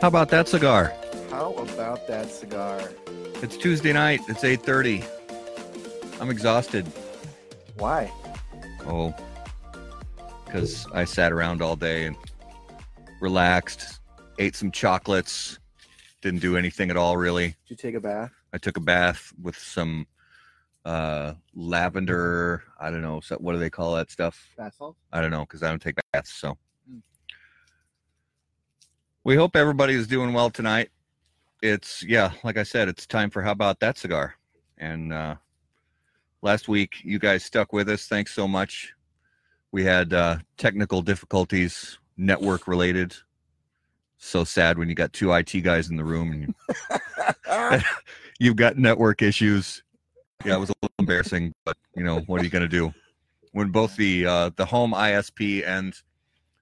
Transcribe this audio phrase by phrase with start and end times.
[0.00, 0.94] How about that cigar?
[1.28, 2.80] How about that cigar?
[3.42, 4.20] It's Tuesday night.
[4.28, 5.04] It's 8:30.
[6.20, 6.86] I'm exhausted.
[7.78, 8.08] Why?
[8.86, 9.12] Oh,
[10.44, 12.16] because I sat around all day and
[13.20, 13.98] relaxed,
[14.38, 15.58] ate some chocolates,
[16.22, 17.56] didn't do anything at all really.
[17.66, 18.30] Did you take a bath?
[18.52, 20.06] I took a bath with some
[20.84, 22.62] uh lavender.
[22.78, 23.20] I don't know.
[23.38, 24.48] What do they call that stuff?
[24.56, 24.96] Bath salt?
[25.12, 26.32] I don't know because I don't take baths.
[26.34, 26.56] So.
[29.28, 30.88] We hope everybody is doing well tonight.
[31.60, 34.34] It's yeah, like I said, it's time for how about that cigar?
[34.78, 35.34] And uh
[36.40, 38.06] last week you guys stuck with us.
[38.06, 38.94] Thanks so much.
[39.70, 43.14] We had uh technical difficulties, network related.
[44.16, 46.54] So sad when you got two IT guys in the room and
[47.50, 47.80] you,
[48.38, 49.82] you've got network issues.
[50.42, 52.94] Yeah, it was a little embarrassing, but you know what are you going to do
[53.52, 55.94] when both the uh, the home ISP and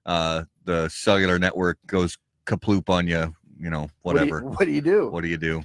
[0.05, 3.35] uh, the cellular network goes kaploop on you?
[3.59, 4.41] You know, whatever.
[4.41, 5.09] What do you, what do, you do?
[5.09, 5.63] What do you do?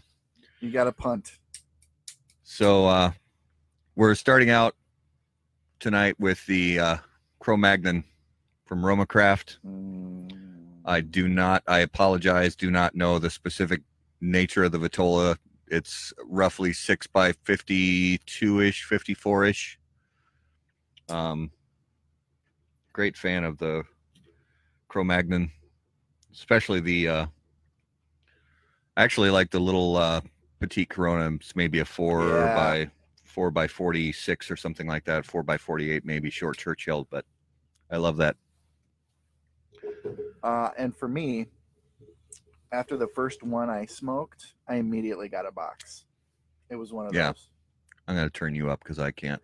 [0.61, 1.39] You got to punt.
[2.43, 3.13] So uh,
[3.97, 4.75] we're starting out
[5.81, 6.97] tonight with the uh,
[7.39, 8.05] Cro-Magnon
[8.67, 9.59] from Roma Craft.
[9.67, 10.31] Mm,
[10.85, 11.63] I do not.
[11.67, 12.57] I apologize.
[12.57, 13.83] Do not know the specific
[14.21, 15.37] nature of the Vitola.
[15.69, 19.79] It's roughly six by fifty-two ish, fifty-four ish.
[21.09, 21.51] Um,
[22.93, 23.83] great fan of the
[24.89, 25.51] Cro-Magnon,
[26.33, 27.09] especially the.
[27.09, 27.27] Uh,
[28.97, 30.21] actually, like the little uh,
[30.61, 31.39] petite Corona.
[31.55, 32.55] Maybe a four Yeah.
[32.55, 32.91] by
[33.25, 35.25] four by forty-six or something like that.
[35.25, 37.25] Four by forty-eight, maybe short Churchill, but
[37.91, 38.37] I love that.
[40.43, 41.47] Uh, and for me,
[42.73, 46.05] after the first one I smoked, I immediately got a box.
[46.71, 47.33] It was one of Yeah.
[47.33, 47.49] those.
[48.09, 49.43] I'm gonna turn you up because I can't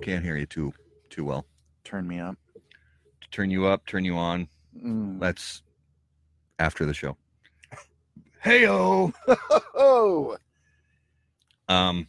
[0.00, 0.72] can't hear you too
[1.10, 1.46] too well.
[1.84, 2.36] Turn me up.
[3.30, 4.48] Turn you up, turn you on.
[4.76, 5.18] Mm.
[5.20, 5.62] That's
[6.58, 7.16] after the show.
[8.44, 9.12] Heyo.
[9.74, 10.36] Oh,
[11.68, 12.08] Um.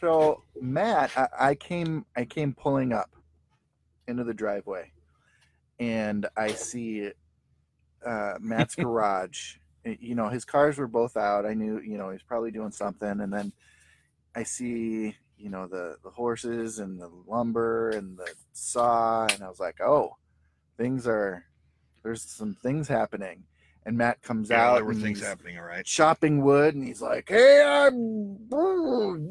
[0.00, 3.10] so Matt, I, I came, I came pulling up
[4.08, 4.90] into the driveway,
[5.78, 7.10] and I see
[8.04, 9.56] uh, Matt's garage.
[9.84, 11.46] You know, his cars were both out.
[11.46, 13.52] I knew, you know, he's probably doing something, and then
[14.34, 19.48] I see, you know, the the horses and the lumber and the saw, and I
[19.48, 20.16] was like, oh,
[20.80, 21.44] things are
[22.02, 23.44] there's some things happening.
[23.84, 24.74] And Matt comes Yeah, out.
[24.76, 25.58] there were things happening.
[25.58, 25.84] All right.
[25.84, 28.36] chopping wood and he's like hey i'm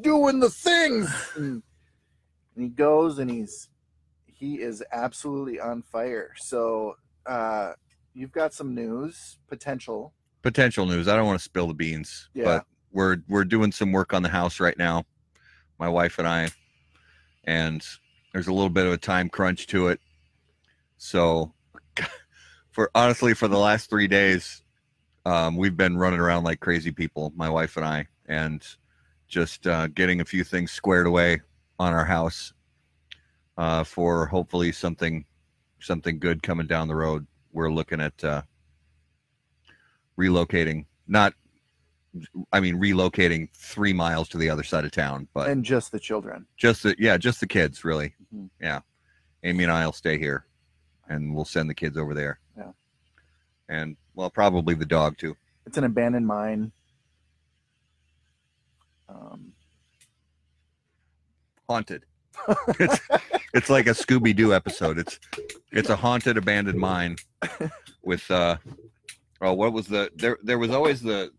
[0.01, 1.63] doing the things and,
[2.55, 3.69] and he goes and he's
[4.25, 6.95] he is absolutely on fire so
[7.25, 7.73] uh
[8.13, 11.09] you've got some news potential Potential news.
[11.09, 12.45] I don't want to spill the beans, Yeah.
[12.45, 15.03] but we're we're doing some work on the house right now,
[15.77, 16.49] my wife and I,
[17.43, 17.85] and
[18.31, 19.99] there's a little bit of a time crunch to it.
[20.99, 21.53] So,
[22.71, 24.61] for honestly, for the last three days,
[25.25, 28.61] um, we've been running around like crazy people, my wife and I, and
[29.27, 31.39] just uh, getting a few things squared away
[31.79, 32.53] on our house
[33.57, 35.25] uh, for hopefully something
[35.79, 37.25] something good coming down the road.
[37.53, 38.41] We're looking at uh,
[40.19, 41.33] relocating, not,
[42.51, 45.99] I mean, relocating three miles to the other side of town, but and just the
[45.99, 48.13] children just the yeah, just the kids really.
[48.35, 48.49] Mhm.
[48.59, 48.81] Yeah,
[49.43, 50.45] Amy and I'll stay here,
[51.09, 52.39] and we'll send the kids over there.
[52.57, 52.71] Yeah.
[53.67, 55.35] and well, probably the dog too.
[55.65, 56.71] it's an abandoned mine
[59.09, 59.53] um
[61.67, 62.03] Haunted.
[62.79, 62.99] it's
[63.53, 64.97] it's like a Scooby Doo episode.
[64.97, 65.19] It's
[65.71, 67.17] it's a haunted abandoned mine
[68.03, 68.57] with uh
[69.41, 71.31] oh what was the there there was always the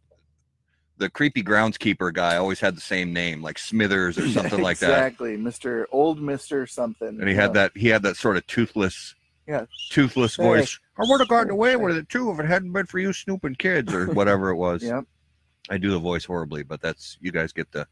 [0.98, 4.90] the creepy groundskeeper guy always had the same name like Smithers or something like that.
[4.90, 9.14] exactly mr old mr something And he had that he had that sort of toothless
[9.50, 10.42] yeah toothless Hey.
[10.44, 10.78] voice.
[10.98, 13.56] I would have gotten away with it too if it hadn't been for you snooping
[13.56, 14.82] kids or whatever it was.
[14.82, 15.04] yep
[15.68, 17.86] I do the voice horribly, but that's you guys get the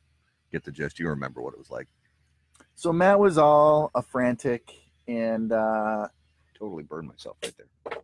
[0.52, 0.98] get the gist.
[0.98, 1.88] You remember what it was like.
[2.74, 4.72] so matt was all a frantic
[5.08, 6.06] and uh
[6.58, 7.98] Totally burned myself right there.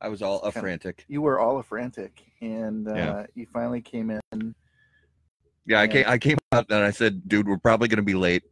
[0.00, 1.04] I was all a Kinda- frantic.
[1.08, 3.26] you were all a frantic and uh Yeah.
[3.34, 4.54] you finally came in
[5.66, 8.44] Yeah, I came I came out and I said, dude, we're probably gonna be late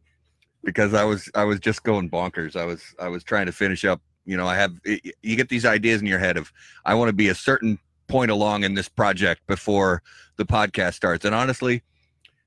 [0.63, 2.55] because I was I was just going bonkers.
[2.55, 4.01] I was I was trying to finish up.
[4.25, 6.51] You know, I have you get these ideas in your head of
[6.85, 10.01] I want to be a certain point along in this project before
[10.37, 11.25] the podcast starts.
[11.25, 11.83] And honestly,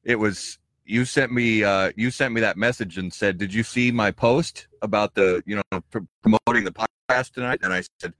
[0.04, 3.62] it was you sent me uh you sent me that message and said, "Did you
[3.62, 6.72] see my post about the, you know, pr- promoting the
[7.08, 8.12] podcast tonight?" And I said,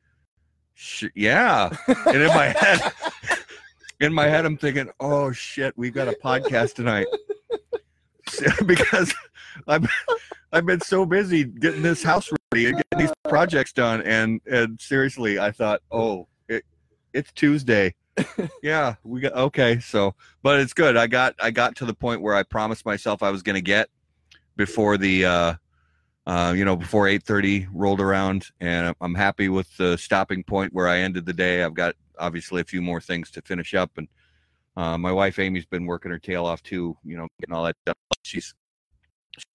[0.74, 1.70] Sh- "Yeah."
[2.06, 2.92] And in my head
[4.00, 7.06] in my head I'm thinking, "Oh shit, we got a podcast tonight."
[8.66, 9.14] because
[9.66, 9.88] I've
[10.52, 14.80] I've been so busy getting this house ready and getting these projects done, and and
[14.80, 16.64] seriously, I thought, oh, it
[17.12, 17.94] it's Tuesday.
[18.62, 19.80] yeah, we got okay.
[19.80, 20.96] So, but it's good.
[20.96, 23.62] I got I got to the point where I promised myself I was going to
[23.62, 23.88] get
[24.56, 25.54] before the uh,
[26.26, 30.88] uh, you know before 8:30 rolled around, and I'm happy with the stopping point where
[30.88, 31.62] I ended the day.
[31.62, 34.08] I've got obviously a few more things to finish up, and
[34.80, 36.96] uh, my wife Amy's been working her tail off too.
[37.04, 37.94] You know, getting all that done.
[38.22, 38.54] She's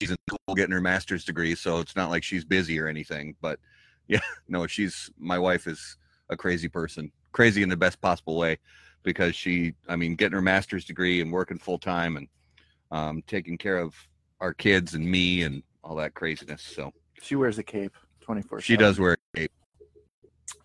[0.00, 3.34] she's in school getting her master's degree, so it's not like she's busy or anything.
[3.40, 3.58] But
[4.08, 5.96] yeah, no, she's my wife is
[6.30, 8.58] a crazy person, crazy in the best possible way,
[9.02, 12.28] because she, I mean, getting her master's degree and working full time and
[12.92, 13.96] um, taking care of
[14.40, 16.62] our kids and me and all that craziness.
[16.62, 19.52] So She wears a cape 24 she does wear a cape.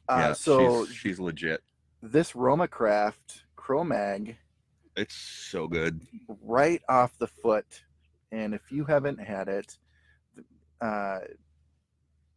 [0.07, 1.61] Uh, yeah, so she's, she's legit.
[2.03, 4.35] this Romacraft CroMag
[4.95, 6.01] It's so good.
[6.43, 7.65] right off the foot.
[8.31, 9.77] And if you haven't had it,
[10.79, 11.19] uh,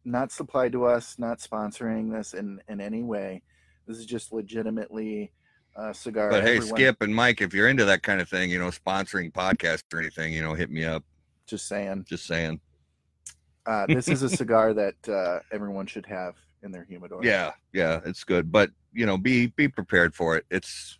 [0.03, 3.41] not supplied to us, not sponsoring this in, in any way.
[3.87, 5.31] This is just legitimately
[5.75, 6.29] a cigar.
[6.29, 8.69] But hey, everyone- Skip and Mike, if you're into that kind of thing, you know,
[8.69, 11.03] sponsoring podcasts or anything, you know, hit me up.
[11.47, 12.05] Just saying.
[12.07, 12.59] Just saying.
[13.65, 17.21] Uh, this is a cigar that uh, everyone should have in their humidor.
[17.23, 18.51] Yeah, yeah, it's good.
[18.51, 20.45] But you know, be be prepared for it.
[20.51, 20.97] It's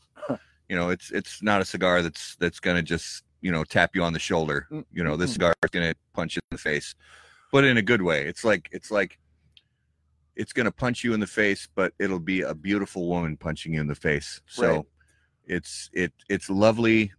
[0.70, 4.04] you know, it's it's not a cigar that's that's gonna just you know tap you
[4.04, 4.68] on the shoulder.
[4.72, 5.34] Mm, You know, this mm-mm.
[5.34, 6.96] cigar is gonna punch you in the face,
[7.52, 8.26] but in a good way.
[8.28, 9.20] It's like it's like
[10.36, 13.82] it's gonna punch you in the face, but it'll be a beautiful woman punching you
[13.82, 14.42] in the face.
[14.48, 14.86] So Right.
[15.46, 17.14] it's it it's lovely,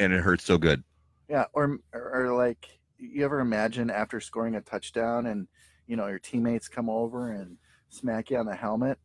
[0.00, 0.84] and it hurts so good.
[1.28, 5.48] Yeah, or or like you ever imagine after scoring a touchdown and
[5.86, 8.98] you know your teammates come over and smack you on the helmet?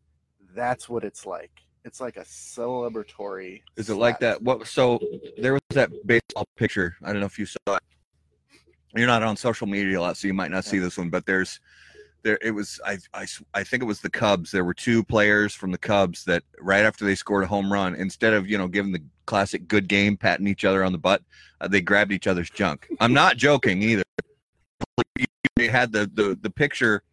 [0.56, 1.63] That's what it's like.
[1.86, 3.62] It's like a celebratory.
[3.76, 4.42] Is it like that?
[4.42, 4.68] What?
[4.68, 5.00] So
[5.38, 6.96] there was that baseball picture.
[7.04, 7.84] I don't know if you saw it.
[8.96, 11.10] You're not on social media a lot, so you might not see this one.
[11.10, 11.60] But there's
[12.24, 12.38] there.
[12.42, 14.52] It was I I I think it was the Cubs.
[14.52, 17.96] There were two players from the Cubs that right after they scored a home run,
[17.96, 21.22] instead of you know giving the classic good game, patting each other on the butt,
[21.60, 22.88] uh, they grabbed each other's junk.
[23.02, 24.04] I'm not joking either.
[25.58, 27.04] They had the the the picture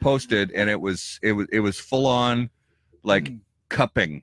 [0.00, 2.50] posted, and it was it was it was full on
[3.02, 3.40] like Mm.
[3.74, 4.22] Cupping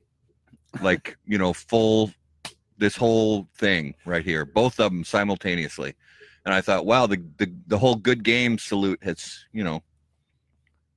[0.82, 2.10] like you know full
[2.78, 5.94] this whole thing right here both of them simultaneously.
[6.46, 9.84] And i thought wow the the, the whole good game salute has you know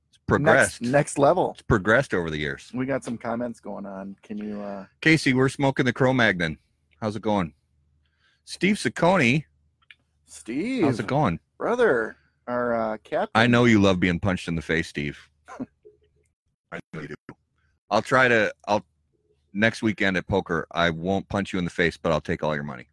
[0.07, 0.81] it's progressed.
[0.81, 1.51] Next, next level.
[1.51, 2.71] it's progressed over the years.
[2.73, 4.15] We got some comments going on.
[4.23, 4.61] Can you?
[4.61, 6.57] uh casey we're smoking the cro-magnon
[7.01, 7.53] how's it going?
[8.45, 9.43] Steve Saccone,
[10.25, 11.39] Steve, how's it going?
[11.57, 12.15] Brother,
[12.47, 13.31] our uh, captain.
[13.35, 15.19] i know you love being punched in the face steve.
[16.71, 17.15] I know you do
[17.89, 18.85] i'll try to i'll
[19.53, 22.53] next weekend at poker i won't punch you in the face but i'll take all
[22.53, 22.87] your money.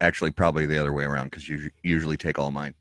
[0.00, 2.74] Actually probably the other way around because you usually take all mine.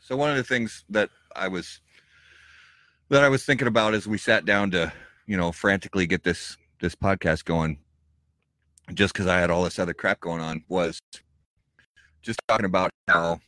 [0.00, 1.80] So one of the things that i was
[3.08, 4.92] that i was thinking about as we sat down to
[5.26, 7.78] you know frantically get this this podcast going
[8.94, 11.00] just because i had all this other crap going on was
[12.22, 13.40] just talking about how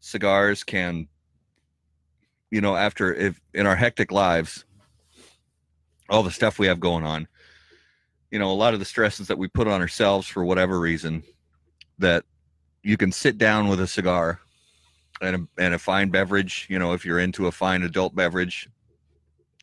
[0.00, 1.06] cigars can
[2.50, 4.64] you know after if in our hectic lives
[6.08, 7.26] all the stuff we have going on
[8.30, 11.22] you know a lot of the stresses that we put on ourselves for whatever reason
[11.98, 12.24] that
[12.82, 14.40] you can sit down with a cigar
[15.20, 18.68] and a, and a fine beverage you know if you're into a fine adult beverage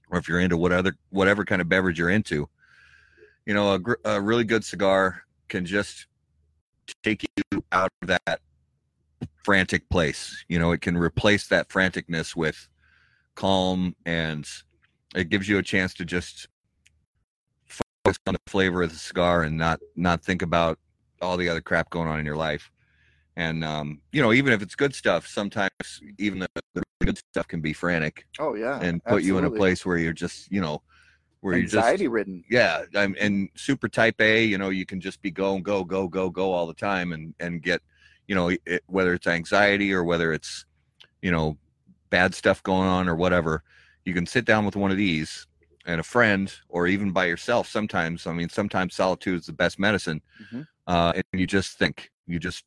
[0.09, 2.47] or if you're into whatever whatever kind of beverage you're into
[3.45, 6.07] you know a, gr- a really good cigar can just
[7.03, 8.41] take you out of that
[9.43, 10.43] frantic place.
[10.49, 12.67] You know it can replace that franticness with
[13.37, 14.45] calm and
[15.15, 16.47] it gives you a chance to just
[17.67, 20.77] focus on the flavor of the cigar and not not think about
[21.21, 22.69] all the other crap going on in your life.
[23.37, 27.47] And um, you know even if it's good stuff sometimes even the, the good stuff
[27.47, 30.59] can be frantic oh yeah, and put you in a place where you're just you
[30.59, 30.81] know
[31.41, 32.43] where you're just anxiety ridden.
[32.49, 35.83] yeah I'm, and super type a you know you can just be go and go
[35.83, 37.81] go go go all the time and and get
[38.27, 40.65] you know it, whether it's anxiety or whether it's
[41.21, 41.55] you know
[42.09, 43.63] bad stuff going on or whatever
[44.05, 45.47] you can sit down with one of these
[45.85, 49.79] and a friend or even by yourself sometimes i mean sometimes solitude is the best
[49.79, 50.67] medicine Mhm.
[50.87, 52.63] uh, and you just think you just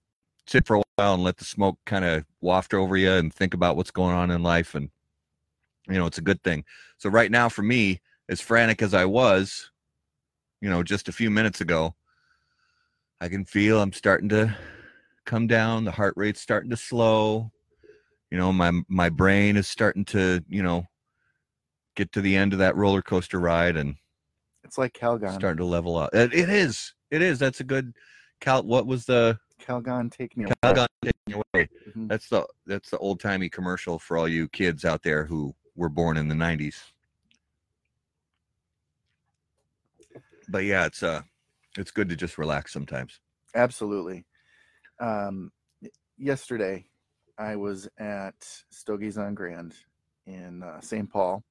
[0.46, 3.54] sit for a while and let the smoke kind of waft over you and think
[3.54, 4.90] about what's going on in life and
[5.88, 6.64] you know it's a good thing
[6.98, 9.70] so right now for me as frantic as i was
[10.60, 11.94] you know just a few minutes ago
[13.20, 14.54] i can feel i'm starting to
[15.24, 17.50] come down the heart rate's starting to slow
[18.30, 20.84] you know my my brain is starting to you know
[21.96, 23.96] get to the end of that roller coaster ride and
[24.64, 25.34] It's like Calgon.
[25.34, 27.92] starting to level up it, it is it is that's a good
[28.40, 30.54] Cal, what was the Calgon, take me away.
[30.64, 31.68] Calgon taking away?
[31.94, 32.08] Mhm.
[32.08, 35.90] That's the that's the old timey commercial for all you kids out there who were
[35.90, 36.76] born in the '90s.
[40.48, 41.20] But yeah, it's uh,
[41.76, 43.20] it's good to just relax sometimes.
[43.54, 44.24] Absolutely.
[44.98, 45.52] Um,
[46.16, 46.86] yesterday,
[47.40, 48.34] I was at
[48.68, 49.74] Stogies on Grand
[50.26, 51.10] in uh, St.
[51.10, 51.42] Paul.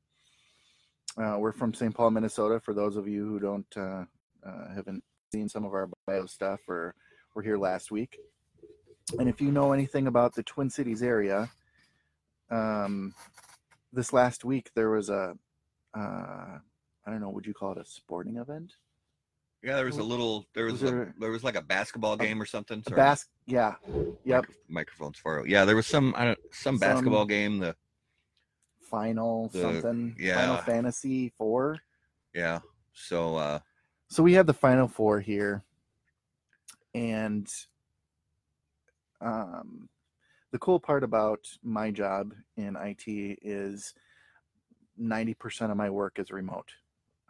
[1.18, 1.96] Uh, we're from St.
[1.96, 2.60] Paul, Minnesota.
[2.60, 4.04] For those of you who don't uh,
[4.46, 6.94] uh, haven't seen some of our bio stuff, or
[7.34, 8.20] were here last week,
[9.18, 11.50] and if you know anything about the Twin Cities area,
[12.52, 13.16] um,
[13.92, 15.34] this last week there was a
[15.98, 18.74] uh, I don't know, would you call it a sporting event?
[19.62, 22.16] Yeah, there was a little there was, was a, there- there was like a basketball
[22.16, 22.82] game or something.
[22.84, 22.96] Sorry.
[22.96, 23.76] bas- yeah,
[24.24, 24.42] yep.
[24.44, 25.46] Micro- microphone's far.
[25.46, 27.60] Yeah, there was some I don't, some Some- basketball game.
[27.60, 27.76] The
[28.90, 31.78] final The- something final fantasy four
[32.34, 32.60] yeah.
[32.94, 33.60] So uh,
[34.08, 35.64] so we have the final four here
[36.96, 37.48] and
[39.22, 39.90] um
[40.52, 43.06] the cool part about my job in it
[43.44, 43.94] is
[45.00, 46.72] 90% of my work is remote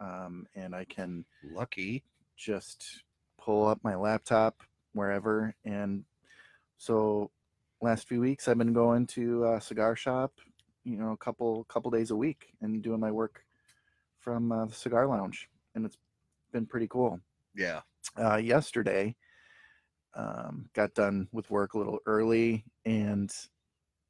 [0.00, 2.02] um, and i can lucky.
[2.40, 3.02] Just
[3.38, 4.62] pull up my laptop
[4.94, 6.04] wherever and
[6.78, 7.30] so
[7.82, 10.32] last few weeks i've been going to a cigar shop
[10.84, 13.44] you know a couple couple days a week and doing my work
[14.18, 15.98] from uh, the cigar lounge and it's
[16.52, 17.20] been pretty cool
[17.54, 17.80] Yeah.
[18.18, 19.14] uh, yesterday
[20.14, 23.30] um, got done with work a little early and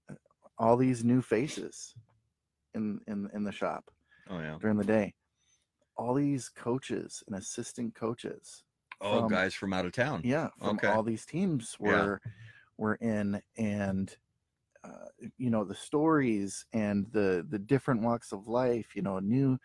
[0.08, 0.14] uh,
[0.56, 1.94] all these new faces
[2.75, 3.90] in in in the shop
[4.30, 4.56] Oh yeah.
[4.60, 5.14] during the day
[6.00, 8.64] all these coaches and assistant coaches
[9.02, 10.21] Oh, From- guys from out of town.
[10.25, 10.88] yeah from Okay.
[10.88, 11.87] all these teams Yeah.
[11.87, 12.21] were
[12.78, 14.16] were in and
[14.83, 19.21] uh, you know the stories and the the different walks of life you know a
[19.21, 19.59] new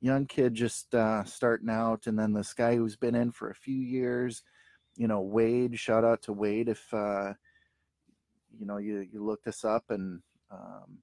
[0.00, 3.54] young kid just uh, starting out and then this guy who's been in for a
[3.54, 4.42] few years
[4.96, 7.32] you know wade shout out to wade if uh
[8.58, 10.98] you know you you looked us up and um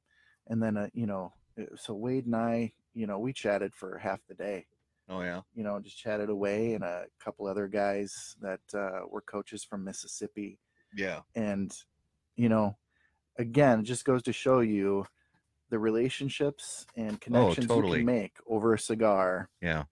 [0.48, 3.98] and then uh, you know uh, so wade and i you know we chatted for
[3.98, 4.66] half the day
[5.10, 5.42] Oh yeah.
[5.56, 9.84] you know, just chatted away, and a couple other guys that uh, were coaches from
[9.84, 10.60] Mississippi.
[10.96, 11.22] Yeah.
[11.36, 11.76] And,
[12.36, 12.78] you know,
[13.38, 15.06] again, it just goes to show you
[15.70, 18.00] the relationships and connections you Oh, totally.
[18.00, 19.50] can make over a cigar.
[19.62, 19.84] Yeah.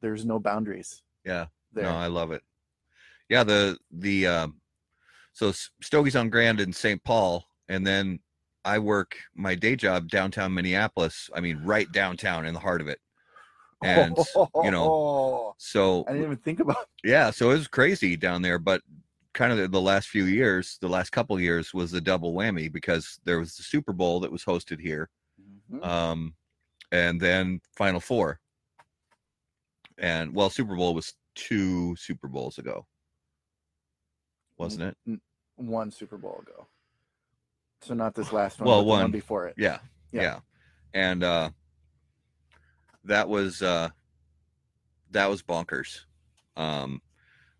[0.00, 1.46] There's no boundaries Yeah.
[1.72, 1.84] there.
[1.84, 2.42] No, I love it.
[3.28, 4.60] Yeah, the the um
[5.32, 5.52] so
[5.82, 7.02] Stogie's on Grand in St.
[7.02, 8.20] Paul, and then
[8.64, 11.30] I work my day job downtown Minneapolis.
[11.34, 13.00] I mean, right downtown in the heart of it.
[13.84, 14.16] And
[14.62, 16.88] you know, so I didn't even think about.
[17.04, 18.80] yeah, so it was crazy down there, but
[19.34, 22.70] kind of the, the last few years, the last couple years was the double whammy
[22.70, 25.08] because there was the Super Bowl that was hosted here,
[25.72, 25.84] Mhm.
[25.84, 26.34] um,
[26.90, 28.38] and then Final Four.
[29.98, 32.86] And well, Super Bowl was two Super Bowls ago,
[34.58, 35.20] wasn't it?
[35.56, 36.66] One Super Bowl ago.
[37.82, 39.10] So not this last one, Well, but the one one.
[39.10, 39.54] before it.
[39.56, 39.78] Yeah,
[40.12, 40.22] Yeah.
[40.22, 40.40] yeah,
[40.94, 41.50] and uh,
[43.04, 43.88] that was uh,
[45.10, 46.00] that was bonkers.
[46.56, 47.00] Um,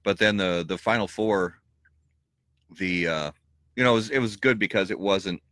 [0.03, 1.59] but then the the Final Four,
[2.79, 3.33] the uh,
[3.77, 5.43] you know, it was, it was good because it wasn't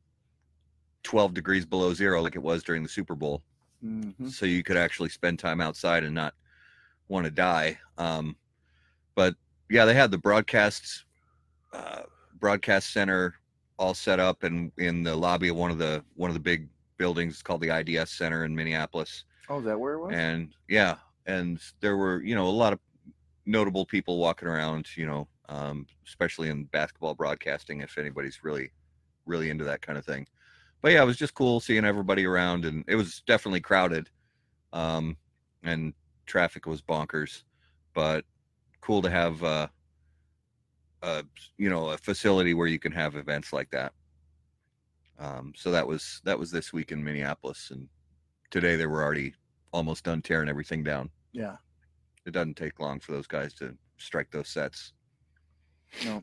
[1.03, 3.43] twelve degrees below zero like it was during the Super Bowl.
[3.83, 4.31] Mhm.
[4.31, 6.35] so you could actually spend time outside and not
[7.09, 7.79] want to die.
[7.97, 8.37] Um,
[9.15, 9.35] but
[9.71, 11.07] yeah, they had the broadcast
[11.73, 12.03] uh,
[12.39, 13.37] broadcast center
[13.79, 16.69] all set up and in the lobby of one of the one of the big
[16.99, 19.25] buildings called the IDS Center in Minneapolis.
[19.51, 20.13] Oh, is that where it was?
[20.15, 22.79] And yeah, and there were you know a lot of
[23.47, 24.87] notable people walking around.
[24.97, 28.71] You know, um, especially in basketball broadcasting, if anybody's really
[29.27, 30.27] really into that kind of thing.
[30.83, 34.09] But yeah, it was just cool seeing everybody around, and it was definitely crowded,
[34.73, 35.17] um,
[35.65, 35.93] and
[36.27, 37.43] traffic was bonkers.
[37.93, 38.25] But
[38.81, 39.67] cool to have, uh,
[41.03, 41.25] a
[41.59, 43.93] you know, a facility where you can have events like that.
[45.19, 47.89] Um, so that was that was this week in Minneapolis, and
[48.51, 49.35] today they were already
[49.73, 51.11] almost done tearing everything down.
[51.33, 51.57] yeah.
[52.27, 54.93] It doesn't take long for those guys to strike those sets.
[56.05, 56.23] No.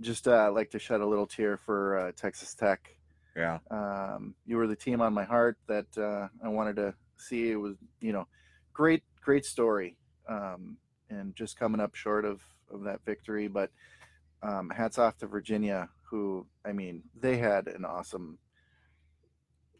[0.00, 2.96] Just uh, like to shed a little tear for uh, Texas Tech.
[3.36, 7.50] Yeah, Um, you were the team on my heart that uh, I wanted to see.
[7.50, 8.26] It was, you know,
[8.72, 9.96] great, great story,
[10.28, 10.76] um,
[11.10, 12.40] and just coming up short of
[12.70, 13.48] of that victory.
[13.48, 13.70] But
[14.42, 18.38] um, hats off to Virginia, who I mean, they had an awesome,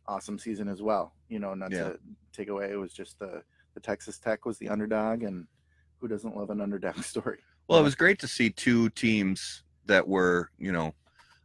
[0.07, 1.15] awesome season as well.
[1.29, 1.91] You know, not Yeah.
[1.91, 1.99] to
[2.33, 3.43] take away, it was just the
[3.75, 5.47] the Texas Tech was the underdog, and
[5.99, 7.39] who doesn't love an underdog story?
[7.69, 10.93] Well, it was great to see two teams that were, you know,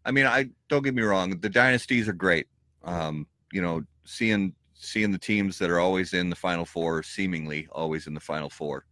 [0.05, 2.47] I mean, I don't get me wrong, the dynasties are great.
[2.83, 7.67] Um, you know, seeing seeing the teams that are always in the final four, seemingly
[7.71, 8.85] always in the final four,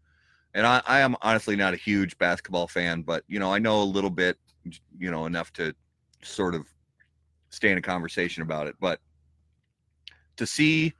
[0.53, 3.81] and I, I am honestly not a huge basketball fan, but you know, I know
[3.81, 4.37] a little bit,
[4.97, 5.73] you know, enough to
[6.21, 6.67] sort of
[7.49, 8.75] stay in a conversation about it.
[8.79, 8.99] But
[10.37, 10.93] to see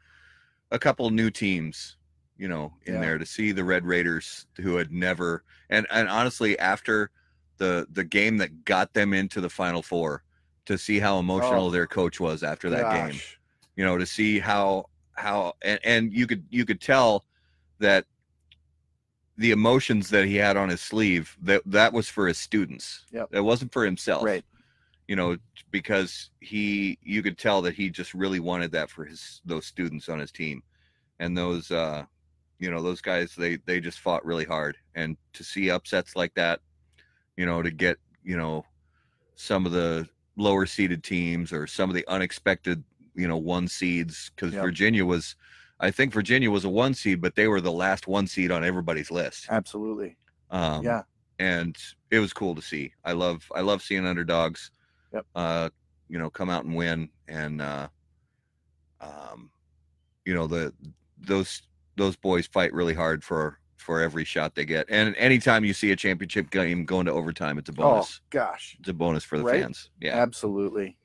[0.72, 1.98] a couple new teams,
[2.38, 3.02] you know, in Yeah.
[3.02, 7.12] there, to see the Red Raiders who had never and and honestly after
[7.58, 10.24] the the game that got them into the Final Four,
[10.66, 11.72] to see how emotional Oh.
[11.72, 13.20] their coach was after that game
[13.76, 14.86] you know to see how
[15.16, 17.26] how and, and you could you could tell
[17.80, 18.06] that
[19.38, 23.26] the emotions that he had on his sleeve that that was for his students Yeah,
[23.32, 24.46] it wasn't for himself Right.
[25.08, 25.38] You know
[25.72, 30.10] because he you could tell that he just really wanted that for his those students
[30.10, 30.62] on his team
[31.20, 32.04] and those uh
[32.60, 36.34] you know those guys they they just fought really hard and to see upsets like
[36.36, 36.60] that
[37.38, 38.66] you know to get you know
[39.36, 40.08] some of the
[40.38, 42.84] lower seeded teams or some of the unexpected
[43.16, 44.64] you know one seeds because Yep.
[44.64, 45.36] virginia was
[45.80, 48.64] i think virginia was a one seed but they were the last one seed on
[48.64, 50.16] everybody's list Absolutely.
[50.50, 51.02] um yeah.
[51.40, 51.76] and
[52.10, 52.94] it was cool to see.
[53.04, 54.70] I love I love seeing underdogs,
[55.14, 55.26] Yep.
[55.36, 55.70] uh,
[56.10, 57.88] you know, come out and win, and uh,
[59.02, 59.50] um,
[60.26, 60.74] you know the
[61.20, 61.62] those
[61.96, 64.86] those boys fight really hard for for every shot they get.
[64.90, 68.22] And anytime you see a championship game going to overtime, it's a bonus.
[68.22, 68.78] Oh gosh.
[68.80, 69.62] It's a bonus for the Right?
[69.62, 69.90] fans.
[70.00, 70.16] Yeah.
[70.16, 70.98] Absolutely.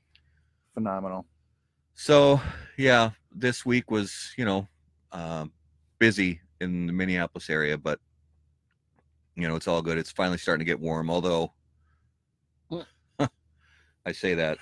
[0.75, 1.27] Phenomenal.
[1.95, 2.41] So
[2.77, 4.69] yeah, this week was you know
[5.13, 5.53] um,
[5.99, 7.99] busy in the Minneapolis area, but
[9.35, 9.99] you know it's all good.
[9.99, 11.11] It's finally starting to get warm.
[11.11, 11.53] Although
[14.09, 14.57] I say that,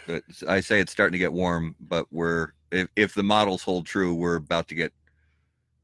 [0.48, 4.12] I say it's starting to get warm, but we're if if the models hold true,
[4.12, 4.92] we're about to get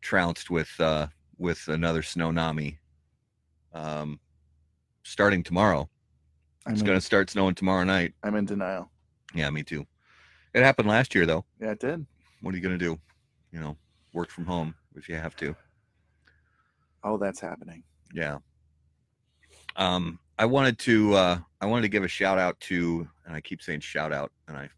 [0.01, 1.07] trounced with uh,
[1.39, 2.79] with another snowami.
[3.73, 4.19] Um,
[5.05, 5.89] starting tomorrow.
[6.67, 8.15] I'm It's going to start snowing tomorrow night.
[8.25, 8.91] I'm in denial.
[9.33, 9.87] Yeah, me too.
[10.55, 11.45] It happened last year though.
[11.61, 12.05] Yeah, it did.
[12.41, 12.99] what are you going to do?
[13.53, 13.77] You know,
[14.13, 15.55] work from home if you have to.
[17.05, 17.85] Oh, that's happening.
[18.13, 18.39] Yeah.
[19.77, 23.41] Um, I wanted to uh, I wanted to give a shout out to, and I
[23.41, 24.69] keep saying shout out, and I,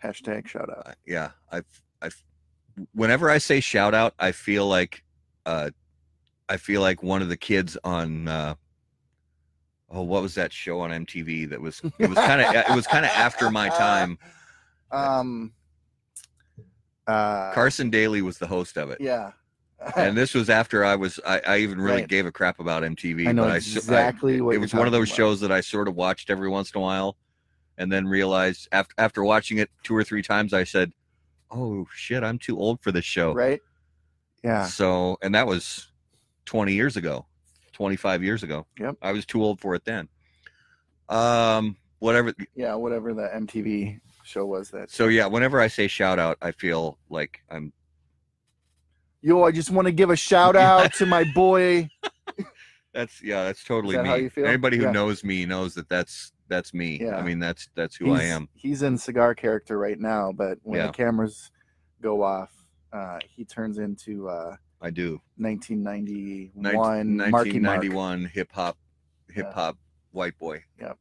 [0.00, 0.86] Hashtag shout out.
[0.86, 2.22] I yeah, I've I've
[2.94, 5.02] whenever I say shout out, I feel like
[5.46, 5.70] uh,
[6.48, 8.54] I feel like one of the kids on uh,
[9.90, 12.86] oh, what was that show on MTV that was it was kind of it was
[12.86, 14.16] kind of after my time.
[14.92, 15.52] Um.
[17.04, 19.00] Uh, Carson Daly was the host of it.
[19.00, 19.32] Yeah.
[19.96, 22.08] And this was after I was I, I even really Right.
[22.08, 23.28] gave a crap about MTV.
[23.28, 25.16] I know but I, I- exactly what it was one of those about.
[25.16, 27.16] shows that I sort of watched every once in a while,
[27.76, 30.92] and then realized after after watching it two or three times, I said,
[31.50, 33.60] "Oh shit, I'm too old for this show." right.
[34.44, 34.66] Yeah.
[34.66, 35.90] So, and that was
[36.44, 37.26] 20 years ago,
[37.72, 38.66] 25 years ago.
[38.78, 38.96] Yep.
[39.02, 40.08] I was too old for it then.
[41.08, 42.32] Um, whatever.
[42.54, 42.74] Yeah.
[42.74, 44.90] Whatever the MTV show was that.
[44.90, 47.72] So yeah, whenever I say shout out, I feel like I'm.
[49.20, 51.88] Yo, I just want to give a shout out to my boy.
[52.94, 54.08] That's yeah, that's totally that me.
[54.08, 54.46] how you feel?
[54.46, 54.90] Anybody who Yeah.
[54.92, 56.98] knows me knows that that's that's me.
[57.00, 57.16] Yeah.
[57.16, 58.48] I mean, that's that's who I am.
[58.54, 60.86] He's in cigar character right now, but when Yeah.
[60.86, 61.52] the cameras
[62.00, 62.50] go off,
[62.92, 65.20] uh, he turns into uh, I do.
[65.36, 67.82] 1991 Marky Mark.
[67.84, 68.76] 1991 hip hop
[69.30, 69.52] hip Yeah.
[69.54, 69.76] hop
[70.10, 70.64] white boy.
[70.80, 70.98] Yep.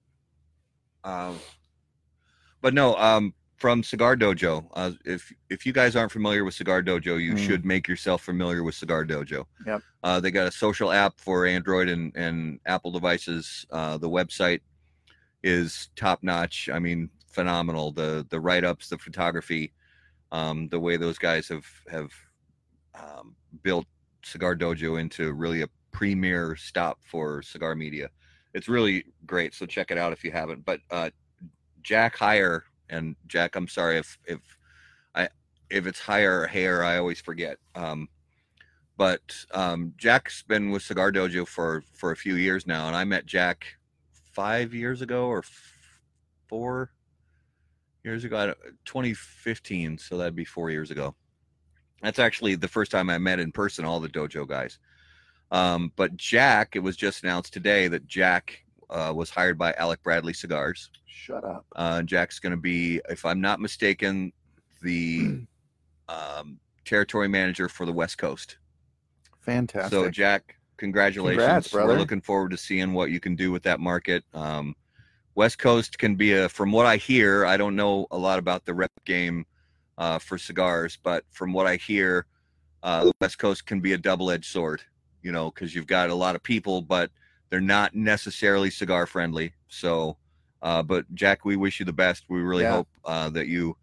[1.06, 1.40] Um,
[2.62, 4.68] but no, um, from Cigar Dojo.
[4.74, 7.38] Uh, if if you guys aren't familiar with Cigar Dojo, you Mm.
[7.46, 9.46] should make yourself familiar with Cigar Dojo.
[9.66, 9.82] Yep.
[10.04, 13.66] Uh, they got a social app for Android and and Apple devices.
[13.72, 14.62] Uh, the website
[15.44, 16.70] is top notch.
[16.72, 17.92] I mean, phenomenal.
[17.92, 19.74] The the write ups, the photography,
[20.32, 22.12] um, the way those guys have have
[22.96, 23.86] um, built
[24.24, 28.10] Cigar Dojo into really a premier stop for cigar media.
[28.54, 29.54] It's really great.
[29.54, 30.64] So check it out if you haven't.
[30.66, 31.10] But uh,
[31.82, 34.40] Jack Hire and Jack, I'm sorry if if
[35.16, 35.30] I
[35.70, 37.58] if it's higher or Hair, I always forget.
[37.76, 38.08] Um,
[38.98, 39.22] but
[39.54, 43.26] um, Jack's been with Cigar Dojo for for a few years now, and I met
[43.26, 43.66] Jack
[44.34, 45.74] five years ago or f-
[46.48, 46.92] four
[48.04, 49.98] years ago, I don't- 2015.
[49.98, 51.16] So that'd be four years ago.
[52.02, 54.80] That's actually the first time I met in person all the dojo guys.
[55.52, 60.04] Um, but Jack, it was just announced today that Jack uh, was hired by Alec
[60.04, 60.90] Bradley Cigars.
[61.18, 61.66] Shut up.
[61.76, 64.32] Uh, Jack's going to be, if I'm not mistaken,
[64.84, 65.42] the
[66.10, 68.58] um, territory manager for the West Coast.
[69.42, 69.92] Fantastic.
[69.92, 71.44] So, Jack, congratulations.
[71.44, 71.94] Congrats, brother.
[71.94, 74.24] We're looking forward to seeing what you can do with that market.
[74.34, 74.76] Um,
[75.34, 78.66] West Coast can be a, from what I hear, I don't know a lot about
[78.66, 79.46] the rep game
[79.98, 82.28] uh, for cigars, but from what I hear,
[82.84, 84.82] uh, the West Coast can be a double edged sword,
[85.24, 87.10] you know, because you've got a lot of people, but
[87.50, 89.54] they're not necessarily cigar friendly.
[89.68, 90.18] So,
[90.62, 92.26] uh, but Jack, we wish you the best.
[92.30, 92.72] We really Yeah.
[92.72, 93.78] hope uh, that you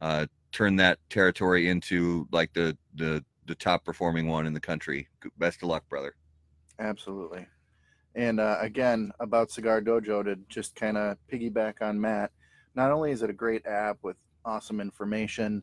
[0.00, 5.08] uh, turn that territory into like the, the, the top performing one in the country.
[5.38, 6.14] Best of luck, brother.
[6.78, 7.46] Absolutely.
[8.14, 12.32] And uh, again, about Cigar Dojo, to just kind of piggyback on Matt,
[12.74, 15.62] not only is it a great app with awesome information,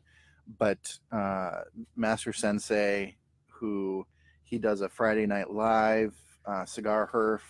[0.58, 1.62] but uh,
[1.96, 3.16] Master Sensei,
[3.48, 4.06] who
[4.42, 6.14] he does a Friday Night Live
[6.46, 7.40] uh, Cigar Herf,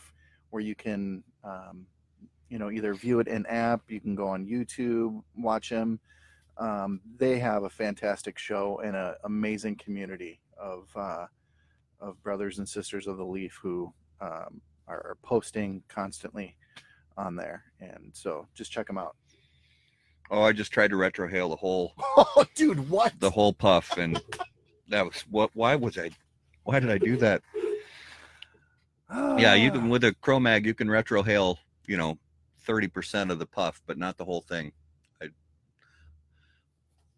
[0.50, 1.86] where you can, um,
[2.48, 5.98] you know, either view it in app, you can go on YouTube, watch him.
[6.58, 11.26] Um, they have a fantastic show and an amazing community of uh,
[12.00, 16.56] of brothers and sisters of the Leaf who um, are, are posting constantly
[17.16, 19.16] on there, and so just check them out.
[20.30, 23.12] Oh, I just tried to retrohale the whole Oh, dude, what?
[23.20, 24.20] the whole puff, and
[24.88, 25.50] that was what.
[25.54, 26.10] Why was I?
[26.64, 27.42] Why did I do that?
[29.38, 32.18] Yeah, you can with a CroMag, you can retrohale, you know,
[32.66, 34.72] thirty percent of the puff, but not the whole thing.
[35.22, 35.28] I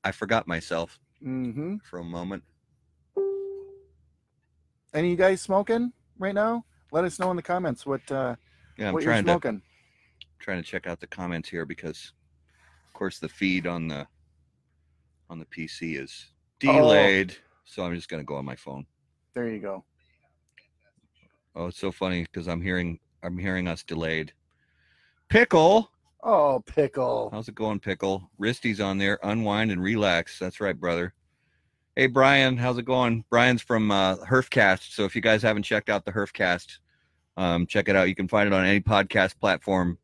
[0.05, 1.77] I forgot myself Mm-hmm.
[1.83, 2.45] for a moment.
[4.95, 6.65] Any of you guys smoking right now?
[6.93, 8.37] Let us know in the comments what uh,
[8.79, 9.63] Yeah, I'm what you're trying to smoking.
[10.39, 12.13] trying to check out the comments here because,
[12.87, 14.07] of course, the feed on the
[15.29, 16.27] on the PC is
[16.65, 16.81] Oh.
[16.81, 17.37] delayed.
[17.65, 18.87] So I'm just gonna go on my phone.
[19.35, 19.85] There you go.
[21.57, 24.33] Oh, it's so funny because I'm hearing I'm hearing us delayed.
[25.29, 25.91] Pickle,
[26.23, 27.29] Oh, pickle.
[27.33, 28.31] how's it going, Pickle?
[28.39, 29.19] Risty's on there.
[29.23, 30.39] Unwind and relax.
[30.39, 31.15] That's right, brother.
[31.97, 33.25] Hey, Brian, how's it going?
[33.31, 34.93] Brian's from uh, Herfcast.
[34.95, 36.79] So if you guys haven't checked out the Herfcast,
[37.37, 38.09] um, check it out.
[38.09, 39.99] You can find it on any podcast platform.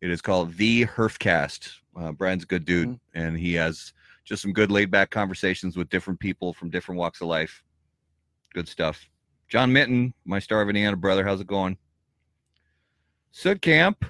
[0.00, 1.70] It is called the Herfcast.
[1.96, 3.00] Uh, Brian's a good dude, Mhm.
[3.14, 3.92] and he has
[4.24, 7.62] just some good laid back conversations with different people from different walks of life.
[8.52, 9.08] Good stuff.
[9.48, 11.76] John Minton, my Star of Indiana brother, how's it going?
[13.30, 14.04] Soot Camp,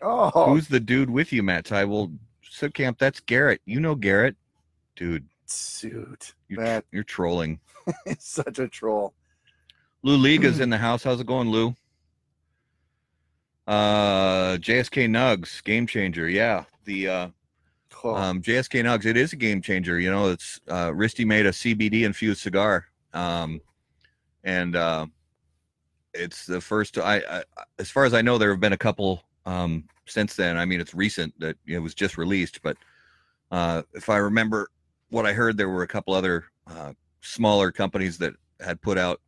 [0.00, 2.12] Oh, who's the dude with you, Matt I will.
[2.50, 3.60] Soot Camp, that's Garrett.
[3.66, 4.36] You know Garrett,
[4.96, 5.26] dude.
[5.46, 6.34] suit.
[6.48, 7.60] You're, That you're trolling.
[8.18, 9.14] such a troll.
[10.02, 11.02] Lou Liga's in the house.
[11.04, 11.74] How's it going, Lou?
[13.66, 16.28] Uh, JSK Nugs, game changer.
[16.28, 17.28] Yeah, the uh,
[18.04, 19.06] Oh, um, JSK Nugs.
[19.06, 19.98] It is a game changer.
[19.98, 23.60] You know, it's uh, Risty made a CBD infused cigar, um,
[24.44, 25.06] and uh,
[26.14, 26.98] it's the first.
[26.98, 27.42] I, I,
[27.78, 30.56] as far as I know, there have been a couple um, since then.
[30.56, 32.76] I mean, it's recent that it was just released, but
[33.50, 34.68] uh, if I remember
[35.10, 39.20] what I heard, there were a couple other uh, smaller companies that had put out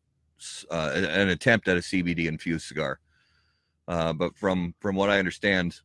[0.70, 2.98] uh, an attempt at a CBD infused cigar.
[3.88, 5.80] Uh, but from from what I understand,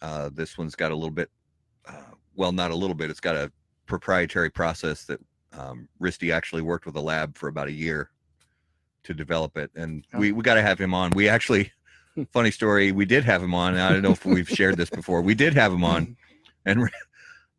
[0.00, 1.28] uh, this one's got a little bit,
[1.86, 3.10] uh, well, not a little bit.
[3.10, 3.52] It's got a
[3.86, 5.20] proprietary process that
[5.52, 8.10] um, Risty actually worked with a lab for about a year
[9.04, 10.18] to develop it, and Oh.
[10.20, 11.10] we we got to have him on.
[11.10, 11.72] We actually,
[12.32, 13.74] funny story, we did have him on.
[13.74, 15.22] and I don't know if we've shared this before.
[15.22, 16.16] We did have him on,
[16.66, 16.88] and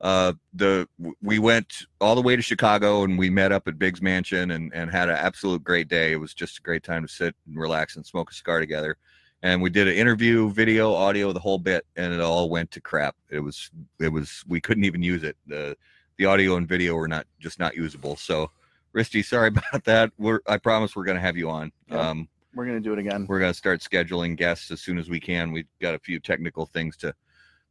[0.02, 0.88] uh the
[1.22, 4.74] we went all the way to chicago and we met up at big's mansion and
[4.74, 7.58] and had an absolute great day it was just a great time to sit and
[7.58, 8.98] relax and smoke a cigar together
[9.44, 12.82] and we did an interview video audio the whole bit and it all went to
[12.82, 15.78] crap it was it was we couldn't even use it the
[16.18, 18.52] the audio and video were not just not usable so
[18.94, 22.10] risty sorry about that we're i promise we're going to have you on Yeah.
[22.10, 23.26] um We're gonna do it again.
[23.28, 25.52] we're going to start scheduling guests as soon as we can.
[25.52, 27.14] We've got a few technical things to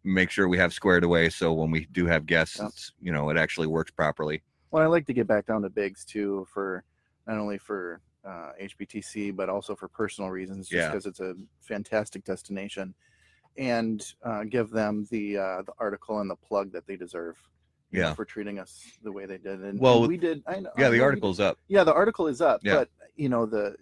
[0.04, 1.28] make sure we have squared away.
[1.28, 2.66] So when we do have guests, Yeah.
[2.66, 4.42] it's, you know, it actually works properly.
[4.72, 6.82] Well, I like to get back down to Bigs too, for
[7.28, 10.88] not only for uh, HBTC but also for personal reasons, just Yeah.
[10.88, 12.94] because it's a fantastic destination,
[13.56, 17.36] and uh, give them the uh, the article and the plug that they deserve.
[17.92, 18.14] know, Yeah.
[18.14, 19.60] for treating us the way they did.
[19.60, 20.42] And, Well, we did.
[20.46, 20.70] I know.
[20.78, 21.58] Yeah, the article's up.
[21.68, 22.76] yeah the article is up Yeah.
[22.76, 23.76] but you know the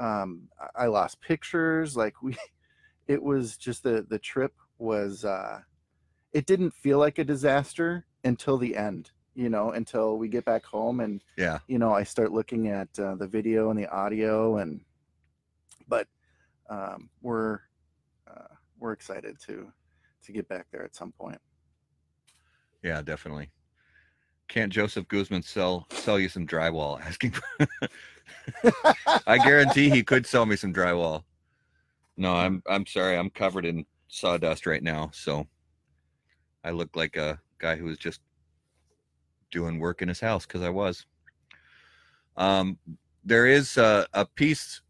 [0.00, 2.36] um i lost pictures like we
[3.06, 5.60] it was just the the trip was uh
[6.32, 10.64] it didn't feel like a disaster until the end you know until we get back
[10.64, 11.58] home and Yeah.
[11.68, 14.80] you know i start looking at uh, the video and the audio and
[15.86, 16.08] but
[16.68, 17.60] um we're
[18.26, 19.70] uh, we're excited to
[20.24, 21.38] to get back there at some point
[22.82, 23.50] Yeah, definitely.
[24.50, 27.00] Can't Joseph Guzman sell sell you some drywall?
[27.06, 27.32] Asking.
[29.26, 31.22] I guarantee he could sell me some drywall.
[32.16, 33.16] No, I'm I'm sorry.
[33.16, 35.46] I'm covered in sawdust right now, so
[36.64, 38.20] I look like a guy who was just
[39.52, 41.06] doing work in his house because I was.
[42.36, 42.76] Um,
[43.24, 44.80] there is a, a piece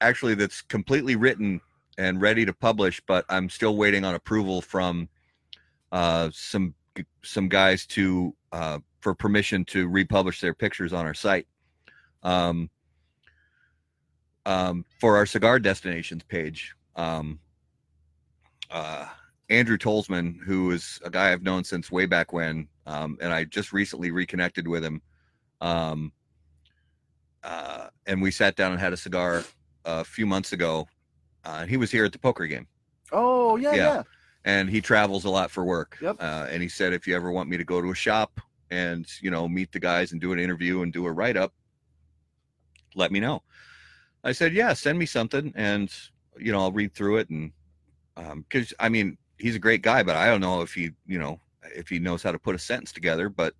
[0.00, 1.60] actually that's completely written
[1.98, 5.08] and ready to publish, but I'm still waiting on approval from
[5.90, 6.74] uh, some
[7.22, 11.46] some guys to uh, for permission to republish their pictures on our site
[12.22, 12.70] um,
[14.46, 16.74] um, for our cigar destinations page.
[16.96, 17.40] Um,
[18.70, 19.06] uh,
[19.50, 23.44] Andrew Tolsman, who is a guy I've known since way back when, um, and I
[23.44, 25.02] just recently reconnected with him.
[25.60, 26.12] Um,
[27.44, 29.42] uh, and we sat down and had a cigar
[29.84, 30.86] a few months ago.
[31.44, 32.68] Uh, he was here at the poker game,
[33.10, 33.76] Oh yeah, Yeah.
[33.94, 34.02] yeah.
[34.44, 35.98] and he travels a lot for work.
[36.00, 36.16] Yep.
[36.20, 38.40] Uh, and he said, if you ever want me to go to a shop
[38.72, 41.52] and you know meet the guys and do an interview and do a write up,
[42.94, 43.42] let me know.
[44.24, 45.92] I said, yeah, send me something, and
[46.38, 47.52] you know I'll read through it and
[48.48, 51.38] because I mean he's a great guy, but I don't know if he you know
[51.76, 53.54] if he knows how to put a sentence together, but.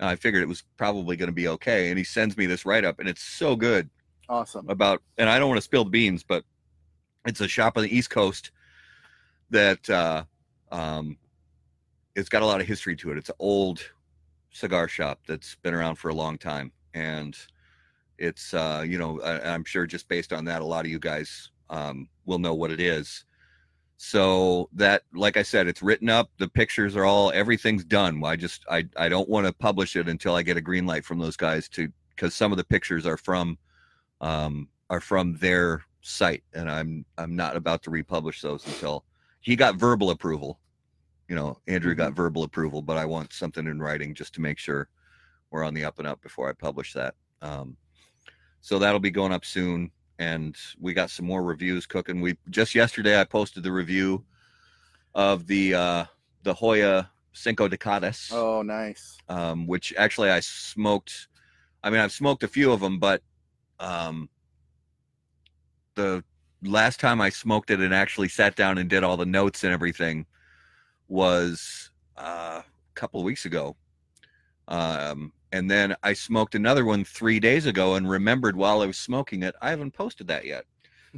[0.00, 2.84] I figured it was probably going to be okay, and he sends me this write
[2.84, 3.88] up, and it's so good
[4.28, 4.68] Awesome.
[4.68, 6.42] about and I don't want to spill the beans, but
[7.24, 8.50] it's a shop on the East Coast
[9.50, 10.24] that uh
[10.72, 11.16] um
[12.16, 13.18] it's got a lot of history to it.
[13.18, 13.80] It's an old
[14.52, 16.72] cigar shop that's been around for a long time.
[16.94, 17.36] And
[18.18, 20.98] it's uh, you know, I, I'm sure just based on that, a lot of you
[20.98, 23.24] guys um will know what it is.
[23.96, 28.22] So that like I said, it's written up, the pictures are all everything's done.
[28.24, 31.04] I just I I don't want to publish it until I get a green light
[31.04, 33.58] from those guys to because some of the pictures are from
[34.20, 39.04] um, are from their site, and I'm I'm not about to republish those until
[39.40, 40.58] he got verbal approval.
[41.28, 44.58] You know, Andrew got verbal approval, but I want something in writing just to make
[44.58, 44.88] sure
[45.50, 47.14] we're on the up and up before I publish that.
[47.40, 47.76] Um,
[48.60, 52.20] so that'll be going up soon, and we got some more reviews cooking.
[52.20, 54.24] We just yesterday I posted the review
[55.14, 56.04] of the uh,
[56.42, 59.16] the Hoya Cinco de Cadas Oh, nice.
[59.28, 61.28] um, which actually I smoked.
[61.82, 63.22] I mean, I've smoked a few of them, but
[63.80, 64.28] um,
[65.94, 66.22] the
[66.62, 69.72] last time I smoked it and actually sat down and did all the notes and
[69.72, 70.26] everything
[71.12, 73.76] was uh, a couple of weeks ago.
[74.66, 78.96] Um, and then I smoked another one three days ago and remembered while I was
[78.96, 80.64] smoking it, I haven't posted that yet.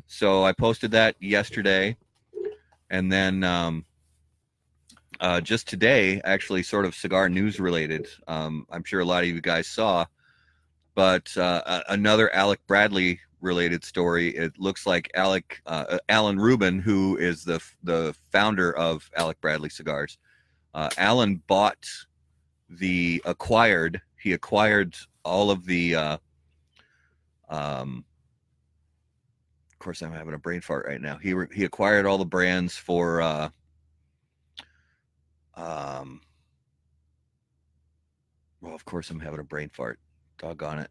[0.09, 1.97] So I posted that yesterday.
[2.91, 3.85] And then um,
[5.21, 8.09] uh, just today, actually, sort of cigar news related.
[8.27, 10.07] Um, I'm sure a lot of you guys saw,
[10.97, 14.31] but uh, another Alec Bradley related story.
[14.31, 19.69] It looks like Alec uh, Alan Rubin, who is the the founder of Alec Bradley
[19.69, 20.19] Cigars.
[20.73, 21.87] Uh, Alan bought
[22.69, 24.01] the acquired.
[24.17, 25.95] He acquired all of the.
[25.95, 26.19] Uh,
[27.49, 28.05] um,
[29.71, 31.19] of course, I'm having a brain fart right now.
[31.19, 33.21] He he acquired all the brands for.
[33.21, 33.51] Uh,
[35.57, 36.21] um,
[38.61, 40.01] well, of course, I'm having a brain fart.
[40.39, 40.91] Doggone it.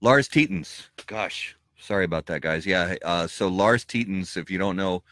[0.00, 0.88] Lars Tetens.
[1.06, 2.66] Gosh, sorry about that, guys.
[2.66, 2.96] Yeah.
[3.04, 5.02] Uh, so Lars Tetens, if you don't know,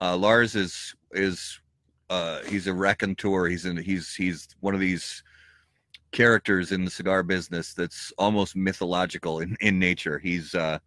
[0.00, 1.60] uh, Lars is is
[2.10, 3.46] uh, he's a raconteur.
[3.46, 5.22] He's in he's he's one of these
[6.12, 10.18] characters in the cigar business that's almost mythological in, in nature.
[10.18, 10.78] He's uh,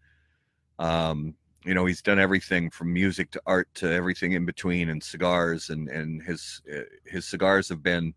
[0.79, 5.03] um, you know he's done everything from music to art to everything in between and
[5.03, 8.13] cigars and and his uh, his cigars have been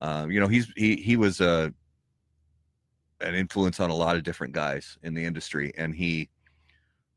[0.00, 1.72] uh, you know he's he he was a
[3.20, 6.28] an influence on a lot of different guys in the industry and he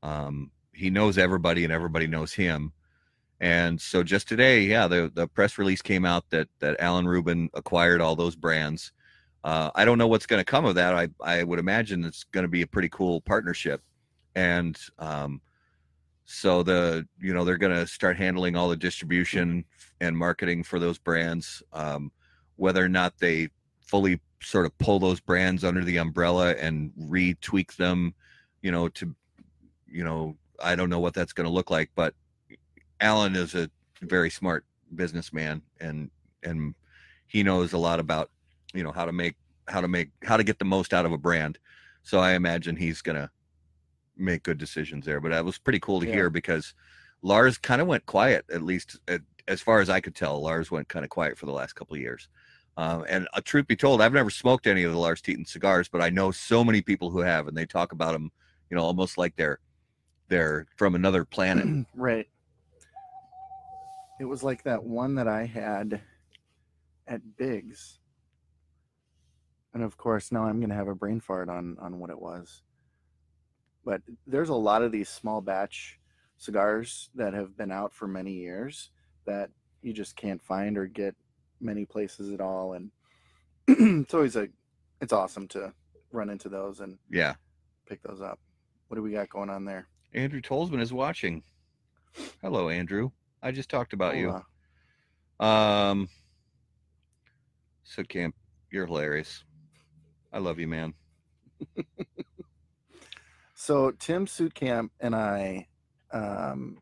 [0.04, 2.72] um he knows everybody and everybody knows him.
[3.40, 7.50] And so just today yeah the the press release came out that that Alan Rubin
[7.54, 8.92] acquired all those brands.
[9.44, 10.96] Uh I don't know what's going to come of that.
[10.96, 13.82] I I would imagine it's going to be a pretty cool partnership.
[14.36, 15.42] And um
[16.26, 19.66] so the you know they're going to start handling all the distribution
[20.00, 22.12] and marketing for those brands um
[22.56, 23.50] whether or not they
[23.82, 28.14] fully sort of pull those brands under the umbrella and retweak them
[28.62, 29.16] you know to
[29.88, 32.14] you know i don't know what that's going to look like but
[33.00, 33.70] alan is a
[34.02, 36.10] very smart businessman and
[36.44, 36.74] and
[37.28, 38.30] he knows a lot about
[38.74, 39.36] you know how to make
[39.68, 41.58] how to make how to get the most out of a brand
[42.04, 43.30] so i imagine he's going to
[44.18, 46.14] make good decisions there but that was pretty cool to Yeah.
[46.14, 46.74] hear because
[47.22, 50.72] lars kind of went quiet at least at, as far as i could tell lars
[50.72, 52.28] went kind of quiet for the last couple of years
[52.78, 55.90] um, and uh, truth be told, I've never smoked any of the Lars Teton cigars,
[55.90, 58.32] but I know so many people who have, and they talk about them,
[58.70, 59.60] you know, almost like they're
[60.30, 61.86] they're from another planet.
[61.96, 62.28] right.
[64.20, 66.02] It was like that one that I had
[67.08, 68.00] at Biggs.
[69.74, 72.20] And of course, now I'm going to have a brain fart on on what it
[72.20, 72.62] was.
[73.84, 76.00] But there's a lot of these small batch
[76.38, 78.92] cigars that have been out for many years
[79.26, 79.50] that
[79.82, 81.16] you just can't find or get
[81.62, 82.92] many places at all and
[83.68, 84.48] it's always a
[85.00, 85.74] it's awesome to
[86.12, 87.36] run into those and yeah,
[87.88, 88.40] pick those up.
[88.88, 89.88] What do we got going on there?
[90.14, 91.44] Andrew Tolsman is watching.
[92.42, 93.12] Hello, Andrew.
[93.42, 94.42] I just talked about you.
[95.40, 96.10] Um,
[97.84, 98.36] so Camp,
[98.70, 99.44] you're hilarious.
[100.34, 100.94] I love you, man.
[103.64, 105.68] So Tim Suitcamp and I
[106.12, 106.80] um,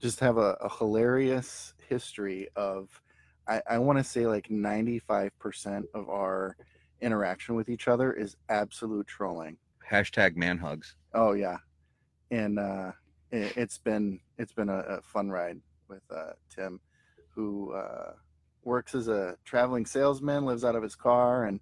[0.00, 3.00] just have a, a hilarious history of
[3.46, 6.56] I, I want to say like 95% of our
[7.00, 9.56] interaction with each other is absolute trolling.
[9.90, 10.96] hashtag man hugs.
[11.12, 11.58] Oh yeah,
[12.30, 12.92] and uh,
[13.30, 16.80] it, it's been it's been a, a fun ride with uh, Tim,
[17.34, 18.12] who uh,
[18.62, 21.60] works as a traveling salesman, lives out of his car, and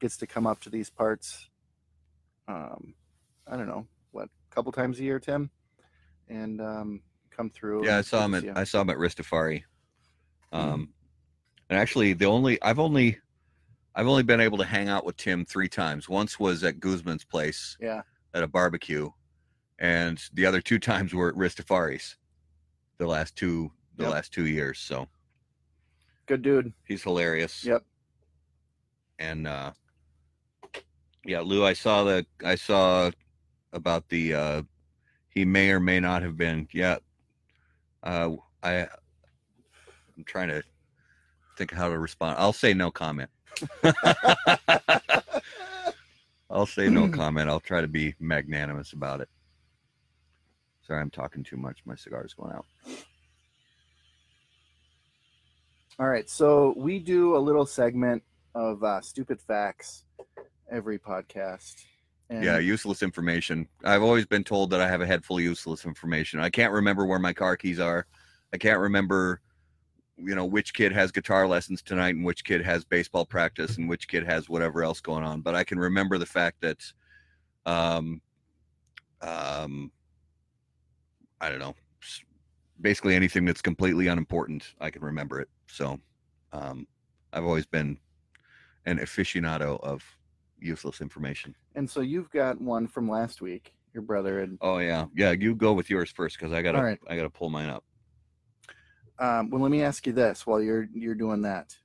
[0.00, 1.48] gets to come up to these parts.
[2.46, 2.94] Um,
[3.46, 5.50] I don't know what, a couple times a year, Tim,
[6.28, 7.86] and um, come through.
[7.86, 9.64] Yeah, I saw him at see I saw him at Ristafari.
[10.52, 10.58] Mhm.
[10.58, 10.88] Um,
[11.70, 13.18] and actually, the only I've only
[13.94, 16.08] I've only been able to hang out with Tim three times.
[16.08, 18.02] Once was at Guzman's place Yeah,
[18.34, 19.10] at a barbecue,
[19.78, 22.16] and the other two times were at Ristafari's.
[22.98, 24.12] The last two the Yep.
[24.12, 24.78] last two years.
[24.80, 25.06] So
[26.26, 26.72] good dude.
[26.86, 27.64] he's hilarious.
[27.64, 27.84] Yep.
[29.20, 29.72] And uh,
[31.24, 33.10] yeah, Lou, I saw the I saw
[33.72, 34.62] about the uh,
[35.30, 36.68] he may or may not have been.
[36.72, 36.96] Yeah,
[38.02, 38.30] uh,
[38.62, 38.80] I
[40.16, 40.62] I'm trying to
[41.56, 42.36] think how to respond.
[42.38, 43.30] I'll say no comment.
[46.50, 47.48] I'll say no comment.
[47.48, 49.28] I'll try to be magnanimous about it.
[50.86, 51.80] Sorry, I'm talking too much.
[51.84, 52.66] My cigar's going out.
[55.98, 58.22] All right, so we do a little segment
[58.54, 60.04] of uh, stupid facts
[60.70, 61.84] every podcast.
[62.30, 63.68] And Yeah, useless information.
[63.84, 66.40] I've always been told that I have a head full of useless information.
[66.40, 68.06] I can't remember where my car keys are.
[68.52, 69.40] I can't remember,
[70.16, 73.88] you know, which kid has guitar lessons tonight and which kid has baseball practice and
[73.88, 75.40] which kid has whatever else going on.
[75.40, 76.80] But I can remember the fact that,
[77.66, 78.20] um,
[79.20, 79.90] um,
[81.40, 81.74] I don't know,
[82.80, 85.48] basically anything that's completely unimportant, I can remember it.
[85.66, 85.98] So,
[86.52, 86.86] um,
[87.32, 87.98] I've always been
[88.86, 90.04] an aficionado of
[90.60, 91.54] useless information.
[91.74, 93.74] And so you've got one from last week.
[93.92, 95.30] Your brother and Oh yeah, yeah.
[95.30, 96.98] You go with yours first because I gotta, right.
[97.08, 97.84] I gotta pull mine up.
[99.18, 101.76] Um, well, let me ask you this while you're you're doing that: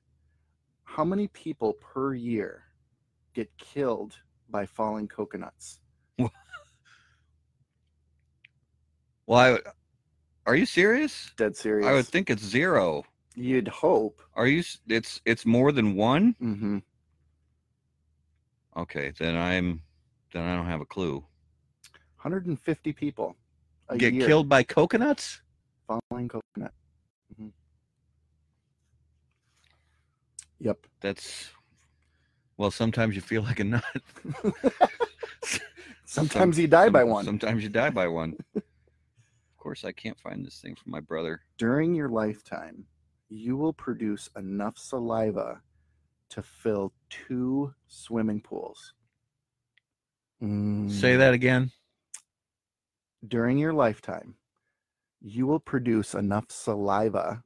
[0.84, 2.64] How many people per year
[3.34, 4.16] get killed
[4.48, 5.80] by falling coconuts?
[9.26, 9.70] Well, I,
[10.44, 11.30] are you serious?
[11.36, 11.86] Dead serious.
[11.86, 13.04] I would think it's zero.
[13.36, 14.20] You'd hope.
[14.34, 14.64] Are you?
[14.88, 16.34] It's it's more than one.
[16.42, 16.78] Mm-hmm.
[18.76, 19.82] Okay, then I'm,
[20.32, 21.24] then I don't have a clue.
[22.22, 23.36] 150 people
[23.88, 25.42] a Get year killed by coconuts?
[25.86, 26.39] falling coconut.
[27.36, 27.48] Hmm
[30.62, 30.86] Yep.
[31.00, 31.48] That's,
[32.58, 33.84] well, sometimes you feel like a nut.
[36.04, 37.24] Sometimes you die by one.
[37.24, 38.36] Sometimes you die by one.
[38.56, 38.62] of
[39.56, 41.40] course, I can't find this thing for my brother.
[41.56, 42.84] During your lifetime,
[43.28, 45.62] you will produce enough saliva
[46.30, 48.92] to fill two swimming pools.
[50.40, 51.18] Say Mm.
[51.18, 51.70] that again.
[53.28, 54.34] During your lifetime,
[55.20, 57.42] you will produce enough saliva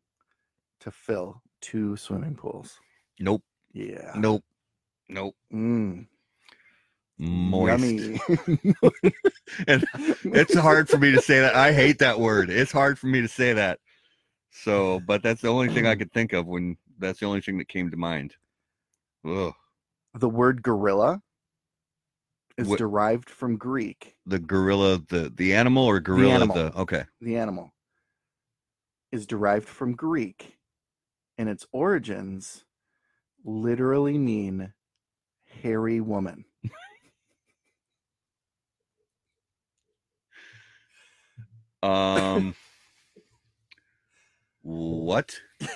[0.81, 2.79] to fill two swimming pools.
[3.19, 3.43] Nope.
[3.73, 4.13] Yeah.
[4.17, 4.45] Nope.
[5.09, 5.35] Nope.
[5.53, 6.07] Mm.
[7.19, 7.85] Moist.
[7.85, 8.21] Yummy.
[9.69, 9.87] And
[10.25, 11.55] it's hard for me to say that.
[11.55, 12.51] I hate that word.
[12.51, 13.79] It's hard for me to say that.
[14.51, 17.59] So, but that's the only thing I could think of when that's the only thing
[17.59, 18.35] that came to mind.
[19.27, 19.53] Ugh.
[20.15, 21.21] the word gorilla
[22.57, 24.17] is What- derived from Greek.
[24.27, 26.57] The gorilla, the the animal or gorilla, animal.
[26.57, 27.05] the okay.
[27.21, 27.73] The animal
[29.13, 30.59] is derived from Greek,
[31.39, 32.65] and its origins
[33.45, 34.73] literally mean
[35.63, 36.45] hairy woman.
[41.83, 42.55] Um,
[44.63, 45.39] what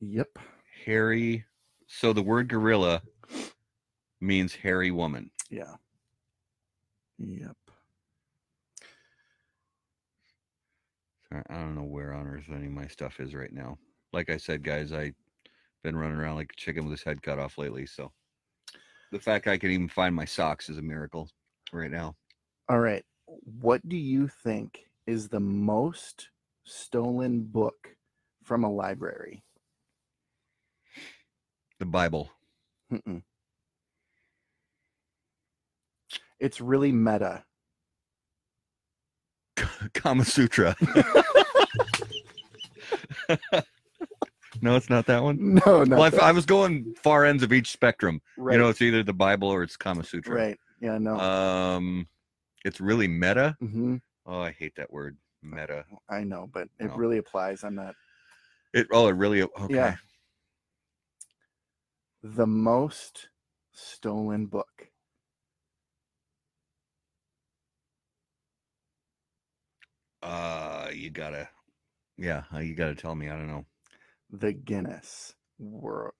[0.00, 0.38] Yep.
[0.84, 1.44] hairy?
[1.86, 3.02] So the word gorilla
[4.22, 5.30] means hairy woman.
[5.50, 5.74] Yeah.
[7.18, 7.56] Yep.
[11.28, 13.78] Sorry, I don't know where on earth any of my stuff is right now.
[14.12, 15.14] Like I said, guys, I've
[15.82, 17.86] been running around like a chicken with his head cut off lately.
[17.86, 18.12] So
[19.10, 21.28] the fact I can even find my socks is a miracle
[21.72, 22.14] right now.
[22.68, 23.04] All right.
[23.26, 26.28] What do you think is the most
[26.64, 27.96] stolen book
[28.44, 29.42] from a library?
[31.78, 32.30] The Bible.
[32.92, 33.22] Mm-mm.
[36.42, 37.44] It's really meta.
[39.94, 40.74] Kama Sutra.
[44.60, 45.54] no, it's not that one.
[45.64, 45.96] No, no.
[45.98, 48.20] Well, I, I was going far ends of each spectrum.
[48.36, 48.54] right.
[48.54, 50.34] You know, it's either the Bible or it's Kama Sutra.
[50.34, 50.58] right.
[50.80, 51.16] Yeah, no.
[51.20, 52.08] Um,
[52.64, 53.56] it's really meta.
[53.62, 53.98] Mm-hmm.
[54.26, 55.84] Oh, I hate that word, meta.
[56.10, 56.96] I know, but it No.
[56.96, 57.62] really applies.
[57.62, 57.94] I'm not
[58.74, 58.88] It.
[58.92, 59.42] Oh, it really.
[59.42, 59.74] Okay.
[59.74, 59.94] Yeah.
[62.24, 63.28] the most
[63.72, 64.88] stolen book.
[70.22, 71.48] Uh, you gotta.
[72.16, 73.28] Yeah, uh, you gotta tell me.
[73.28, 73.66] I don't know.
[74.30, 76.14] The Guinness World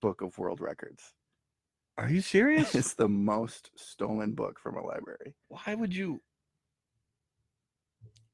[0.00, 1.12] Book of World Records.
[1.98, 2.74] Are you serious?
[2.74, 5.34] It's the most stolen book from a library.
[5.48, 6.20] Why would you?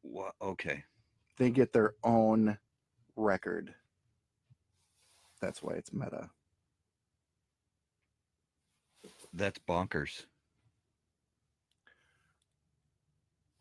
[0.02, 0.34] What?
[0.42, 0.84] Okay.
[1.38, 2.58] They get their own
[3.16, 3.74] record.
[5.40, 6.30] That's why it's meta.
[9.32, 10.24] That's bonkers.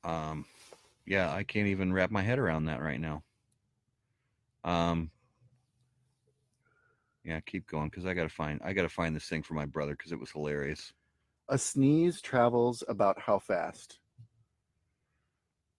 [0.04, 0.46] Um,
[1.08, 3.24] yeah, I can't even wrap my head around that right now.
[4.66, 5.10] Um,
[7.24, 9.94] yeah, keep going because I gotta find I gotta find this thing for my brother
[9.94, 10.94] because it was hilarious.
[11.48, 14.00] A sneeze travels about how fast?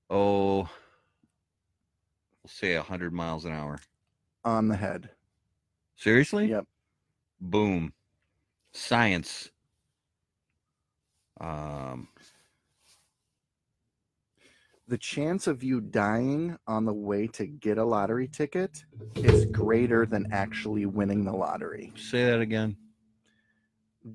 [0.09, 0.69] Oh, we'll
[2.47, 3.79] say a hundred miles an hour.
[4.45, 5.11] On the head.
[5.97, 6.47] Seriously?
[6.47, 6.65] Yep.
[7.39, 7.93] Boom.
[8.73, 9.51] Science.
[11.41, 12.09] Um,
[14.89, 18.85] The chance of you dying on the way to get a lottery ticket
[19.17, 21.93] is greater than actually winning the lottery.
[21.97, 22.75] say that again.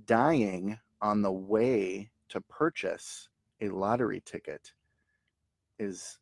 [0.06, 3.30] Dying on the way to purchase
[3.62, 4.74] a lottery ticket
[5.78, 6.18] is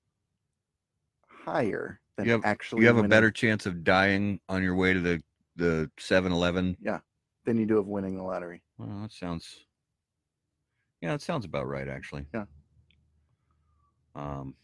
[1.28, 4.94] higher than You have- actually You have a better chance of dying on your way
[4.94, 5.24] to the
[5.58, 6.78] the 7-Eleven.
[7.46, 8.64] than you do of winning the lottery.
[8.78, 9.66] Well, that sounds.
[11.02, 12.26] Yeah, that sounds about right, actually.
[12.34, 12.46] Yeah.
[14.16, 14.56] Um,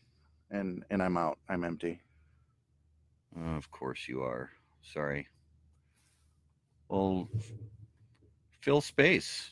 [0.51, 1.37] And and I'm out.
[1.49, 2.01] I'm empty.
[3.55, 4.49] of course you are.
[4.81, 5.27] Sorry.
[6.89, 7.27] Well,
[8.61, 9.51] fill space.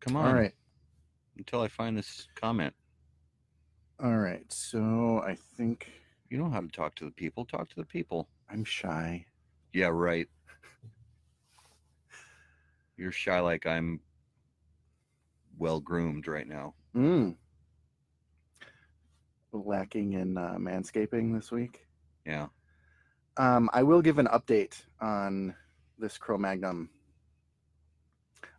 [0.00, 0.26] Come on.
[0.28, 0.54] All right.
[1.36, 2.74] Until I find this comment.
[4.02, 4.50] All right.
[4.52, 5.90] So I think
[6.30, 7.44] You know how to talk to the people.
[7.44, 8.28] Talk to the people.
[8.50, 9.26] I'm shy.
[9.74, 10.28] Yeah, right.
[12.96, 14.00] You're shy like I'm
[15.58, 16.74] well groomed right now.
[16.96, 17.36] Mm.
[19.52, 21.86] Lacking in uh, manscaping this week.
[22.24, 22.46] Yeah.
[23.36, 25.54] Um, I will give an update on
[25.98, 26.88] this CroMagnon.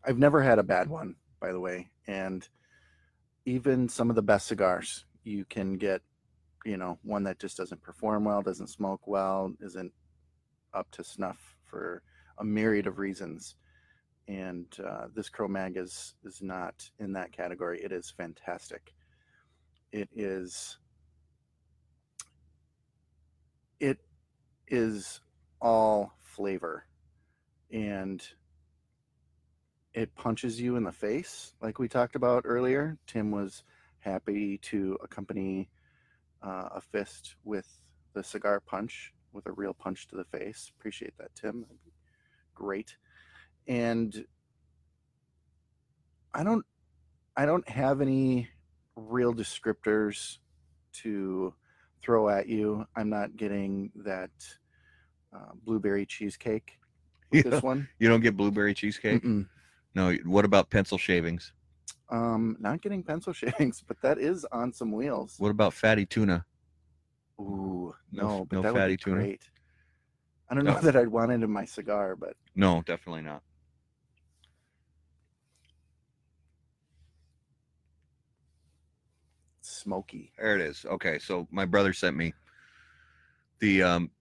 [0.06, 2.48] I've never had a bad one, by the way, and
[3.46, 6.02] even some of the best cigars, you can get,
[6.66, 9.94] you know, one that just doesn't perform well, doesn't smoke well, isn't
[10.74, 12.04] up to snuff for
[12.38, 13.56] a myriad of reasons.
[14.28, 17.82] And uh, this CroMag is is not in that category.
[17.84, 18.94] It is fantastic.
[19.92, 20.78] It is.
[23.84, 23.98] It
[24.70, 25.20] is
[25.60, 26.86] all flavor.
[27.70, 28.26] And
[29.94, 32.98] it punches you in the face like we talked about earlier.
[33.08, 33.66] Tim was
[34.00, 35.70] happy to accompany
[36.42, 37.68] uh, a fist with
[38.14, 40.72] the cigar punch with a real punch to the face.
[40.80, 41.66] Appreciate that tim.
[42.56, 42.96] Great.
[43.68, 44.26] And
[46.34, 46.66] i don't
[47.36, 48.48] i don't have any
[48.96, 50.38] real descriptors
[50.94, 51.54] to
[52.04, 54.30] throw at you i'm not getting that
[55.36, 56.78] uh, blueberry cheesecake
[57.32, 57.52] with Yeah.
[57.52, 59.24] this one You don't get blueberry cheesecake?
[59.24, 59.48] Mm-mm.
[59.96, 60.14] No.
[60.26, 61.54] What about pencil shavings?
[62.10, 65.36] Um, not getting pencil shavings, but that is on some wheels.
[65.40, 66.46] What about fatty tuna?
[67.40, 69.16] Ooh, No- no, but no that would fatty be tuna?
[69.18, 69.42] great.
[70.50, 70.80] I don't know No.
[70.86, 73.42] that I'd want it in my cigar, but No, definitely not.
[79.84, 80.32] Smoky.
[80.38, 80.86] There it is.
[80.86, 82.34] Okay, so my brother sent me
[83.60, 84.12] the um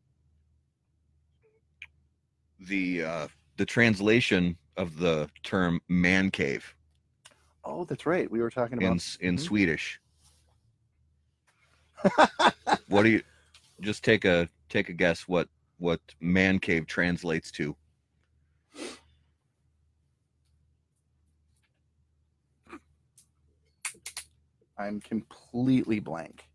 [2.60, 6.74] the uh the translation of the term man cave
[7.64, 8.28] Oh, that's right.
[8.28, 9.40] We were talking in about s- in Mhm.
[9.40, 10.00] Swedish.
[12.88, 13.22] What do you
[13.80, 15.48] just take a take a guess what
[15.78, 17.76] what man cave translates to?
[24.78, 26.48] I'm completely blank.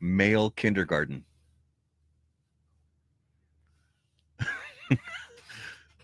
[0.00, 1.24] Male kindergarten.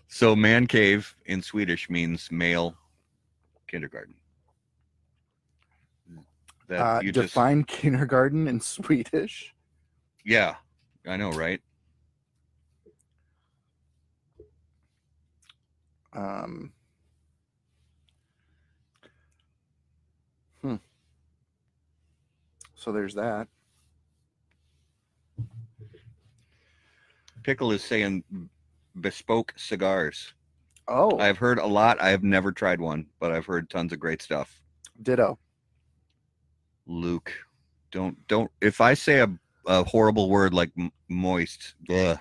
[0.07, 2.75] so man cave in Swedish means male
[3.67, 4.15] kindergarten.
[6.67, 9.53] That Uh, you just define kindergarten in Swedish.
[10.25, 10.55] yeah,
[11.07, 11.61] I know, right?
[16.13, 16.73] Um,
[22.85, 23.47] So there's that.
[27.41, 28.23] Pickle is saying
[29.01, 30.35] bespoke cigars.
[30.87, 31.99] Oh, I've heard a lot.
[31.99, 34.61] I have never tried one, but I've heard tons of great stuff.
[35.01, 35.39] ditto.
[36.85, 37.33] Luke,
[37.91, 38.51] don't don't.
[38.61, 40.69] If I say a, a horrible word like
[41.09, 42.19] moist, ugh,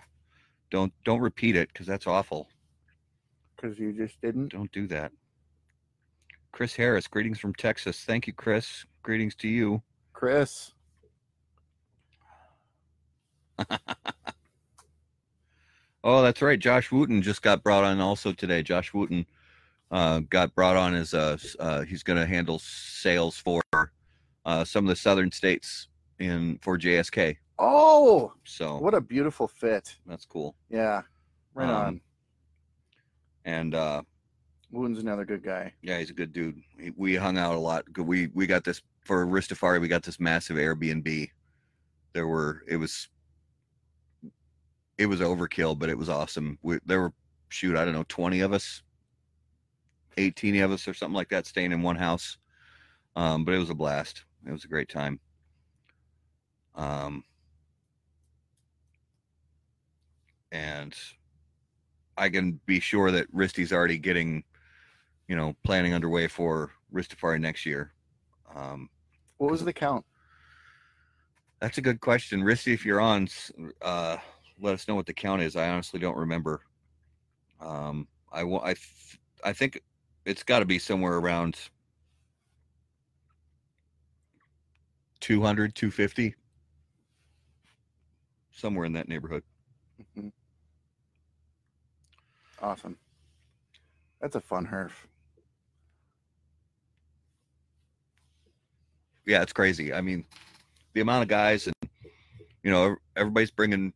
[0.70, 2.48] don't don't repeat it because that's awful.
[3.54, 4.52] Because you just didn't.
[4.52, 5.12] Don't do that.
[6.52, 8.02] Chris Harris, greetings from Texas.
[8.04, 8.86] Thank you, Chris.
[9.02, 9.82] Greetings to you.
[10.14, 10.72] Chris.
[16.06, 16.58] Oh, that's right.
[16.58, 18.62] Josh Wooten just got brought on also today.
[18.62, 19.24] Josh Wooten
[19.90, 23.62] uh, got brought on as a, uh, he's going to handle sales for
[24.44, 25.88] uh, some of the southern states
[26.18, 27.38] in for JSK.
[27.58, 29.96] Oh, So what a beautiful fit.
[30.06, 30.54] that's cool.
[30.68, 31.00] Yeah,
[31.54, 32.00] right Um, on.
[33.46, 34.02] And uh,
[34.72, 35.72] Wooten's another good guy.
[35.80, 36.60] yeah, he's a good dude.
[36.96, 37.84] We hung out a lot.
[37.96, 39.80] We we got this for Ristafari.
[39.80, 41.30] We got this massive Airbnb.
[42.12, 43.08] There were it was
[44.98, 46.58] it was overkill, but it was awesome.
[46.62, 47.12] We, there were
[47.48, 48.82] shoot, I don't know, twenty of us,
[50.16, 52.38] eighteen of us, or something like that, staying in one house.
[53.16, 54.24] Um, but it was a blast.
[54.46, 55.20] It was a great time.
[56.74, 57.22] Um,
[60.50, 60.94] and
[62.16, 64.44] I can be sure that Risty's already getting,
[65.28, 67.92] you know, planning underway for Ristafari next year.
[68.54, 68.88] Um,
[69.38, 70.04] What was the count?
[71.60, 72.74] that's a good question, Risty.
[72.74, 73.26] If you're on,
[73.80, 74.18] uh,
[74.60, 75.56] let us know what the count is.
[75.56, 76.60] I honestly don't remember.
[77.58, 78.74] Um, I I
[79.42, 79.80] I think
[80.26, 81.56] it's got to be somewhere around
[85.20, 86.34] 200, 250,
[88.50, 89.42] somewhere in that neighborhood.
[90.16, 90.32] Mhm.
[92.60, 92.98] Awesome.
[94.20, 94.92] That's a fun herf.
[99.26, 99.92] Yeah, it's crazy.
[99.92, 100.24] I mean,
[100.92, 101.90] the amount of guys and
[102.62, 103.92] you know everybody's bringing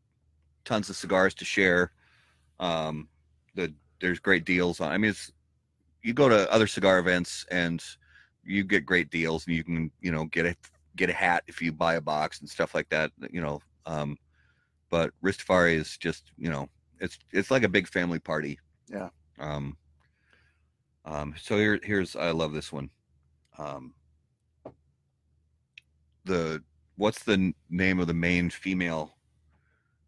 [0.64, 1.92] tons of cigars to share.
[2.60, 3.08] Um,
[3.54, 4.92] the there's great deals on.
[4.92, 5.32] I mean, it's
[6.02, 7.82] you go to other cigar events and
[8.44, 10.56] you get great deals, and you can you know get a
[10.96, 13.10] get a hat if you buy a box and stuff like that.
[13.30, 14.16] You know, um,
[14.90, 16.68] but Ristafari is just you know
[17.00, 18.58] it's it's like a big family party.
[18.88, 19.08] Yeah.
[19.38, 19.76] Um.
[21.04, 21.34] Um.
[21.40, 22.90] So here here's I love this one.
[23.58, 23.94] Um
[26.28, 26.62] the
[26.96, 29.16] what's the name of the main female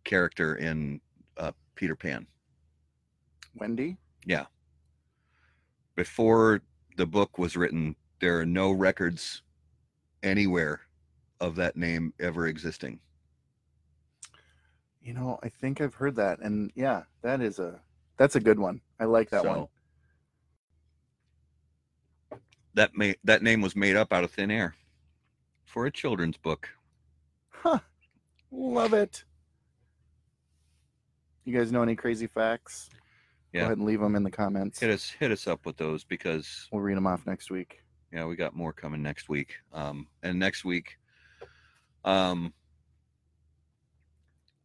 [0.05, 1.01] character in
[1.37, 2.27] uh, Peter Pan?
[3.57, 3.97] Wendy?
[4.25, 4.47] Yeah.
[5.97, 6.61] Before
[6.97, 9.43] the book was written, there are no records
[10.23, 10.83] anywhere
[11.41, 13.01] of that name ever existing.
[15.03, 16.41] You know, I think I've heard that.
[16.41, 17.81] And yeah, that is a
[18.19, 18.83] that's a good one.
[19.01, 19.67] I like that one.
[22.75, 24.75] That may that name was made up out of thin air
[25.65, 26.69] for a children's book.
[27.51, 27.79] Huh.
[28.51, 29.25] Love it.
[31.45, 32.91] You guys know any crazy facts?
[33.53, 33.61] Yeah.
[33.61, 34.79] Go ahead and leave them in the comments.
[34.81, 37.83] Hit us hit us up with those because We'll read them off next week.
[38.13, 40.99] yeah we got more coming next week um and next week
[42.05, 42.53] um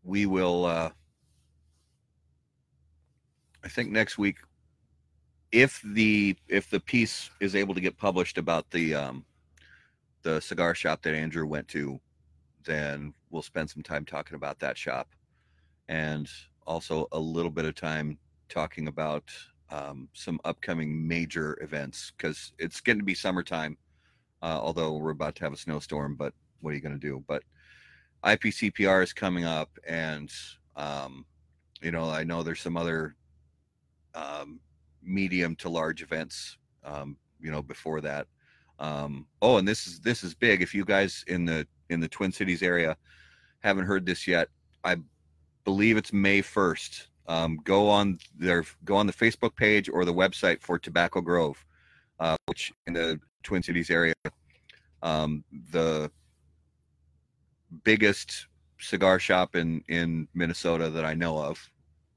[0.04, 0.90] we will uh
[3.64, 4.38] i think next week
[5.52, 9.26] if the if the piece is able to get published about the um
[10.26, 12.00] the cigar shop that andrew went to
[12.64, 15.08] then we'll spend some time talking about that shop
[15.88, 16.30] and
[16.66, 18.18] also a little bit of time
[18.50, 19.24] talking about
[19.70, 23.78] um, some upcoming major events because it's getting to be summertime.
[24.42, 27.24] Uh, although we're about to have a snowstorm, but what are you going to do?
[27.28, 27.44] But
[28.24, 30.32] IPCPR is coming up, and
[30.76, 31.26] um,
[31.82, 33.16] you know I know there's some other
[34.14, 34.60] um,
[35.02, 36.58] medium to large events.
[36.84, 38.28] Um, you know before that.
[38.80, 40.62] Um, oh, and this is this is big.
[40.62, 42.98] If you guys in the in the Twin Cities area
[43.60, 44.50] haven't heard this yet,
[44.84, 44.98] I
[45.64, 47.08] believe it's May 1st.
[47.28, 51.64] Um, go on their go on the Facebook page or the website for Tobacco Grove,
[52.20, 54.14] uh, which in the Twin Cities area,
[55.02, 56.12] um, the
[57.84, 58.48] biggest
[58.80, 61.72] cigar shop in in Minnesota that I know of.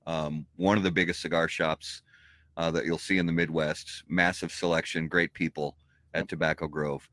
[0.06, 2.02] Um, one of the biggest cigar shops
[2.56, 4.04] uh, that you'll see in the Midwest.
[4.09, 5.76] Massive selection, great people
[6.14, 7.09] at Tobacco Grove.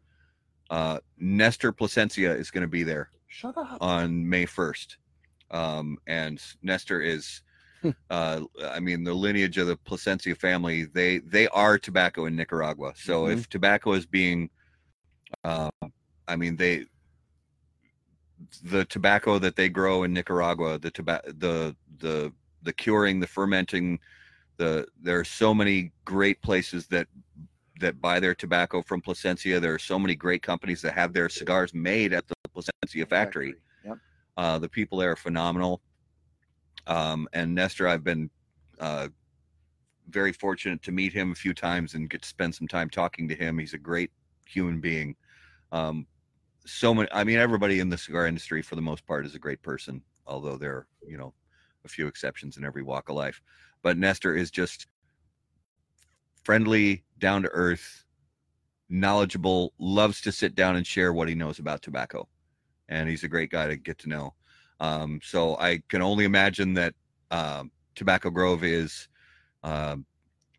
[0.70, 3.78] Uh, Nestor Plasencia is going to be there Shut up.
[3.82, 4.98] on May 1st.
[5.52, 7.42] Um, and Nestor is,
[8.10, 12.94] uh, I mean, the lineage of the Plasencia family, they, they are tobacco in Nicaragua.
[12.96, 14.50] So if tobacco is being,
[15.44, 15.70] uh,
[16.28, 16.86] I mean, they,
[18.64, 22.34] the tobacco that they grow in Nicaragua, the tobacco, the, the,
[22.64, 24.00] the curing, the fermenting,
[24.58, 27.08] the, there are so many great places that,
[27.80, 29.60] that buy their tobacco from Plasencia.
[29.60, 33.56] There are so many great companies that have their cigars made at the Plasencia factory.
[33.84, 33.98] Yep.
[34.38, 35.82] Uh, the people there are phenomenal.
[36.88, 38.30] Um, and Nestor, I've been
[38.80, 39.10] uh,
[40.10, 43.28] very fortunate to meet him a few times and get to spend some time talking
[43.28, 43.58] to him.
[43.58, 44.12] He's a great
[44.46, 45.16] human being.
[45.72, 46.06] Um,
[46.66, 49.40] so many, I mean, everybody in the cigar industry, for the most part, is a
[49.40, 51.34] great person, although there are, you know,
[51.84, 53.42] a few exceptions in every walk of life.
[53.84, 54.88] But Nestor is just
[56.46, 58.06] friendly, down to earth,
[58.88, 62.28] knowledgeable, loves to sit down and share what he knows about tobacco
[62.90, 64.34] and he's a great guy to get to know.
[64.80, 66.94] Um, so I can only imagine that
[67.32, 69.08] um, Tobacco Grove is
[69.64, 69.96] uh,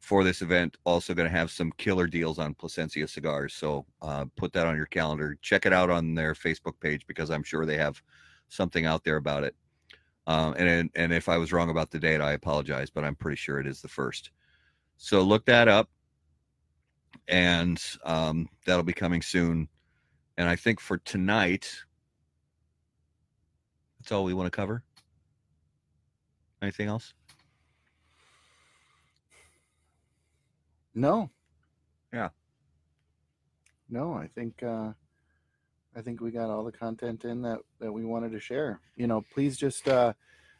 [0.00, 3.54] for this event also going to have some killer deals on Plasencia cigars.
[3.54, 5.36] So uh, put that on your calendar.
[5.42, 8.02] Check it out on their Facebook page because I'm sure they have
[8.48, 9.54] something out there about it.
[10.28, 13.36] Um, and and if I was wrong about the date, I apologize, but I'm pretty
[13.36, 14.30] sure it is the first.
[14.96, 15.88] So look that up,
[17.28, 19.68] and um, that'll be coming soon.
[20.38, 21.72] And I think for tonight,
[23.98, 24.82] that's all we want to cover.
[26.62, 27.14] Anything else?
[30.94, 31.30] No.
[32.12, 32.30] Yeah.
[33.88, 34.92] No, I think uh
[35.94, 38.80] I think we got all the content in that that we wanted to share.
[38.96, 40.14] You know, please just uh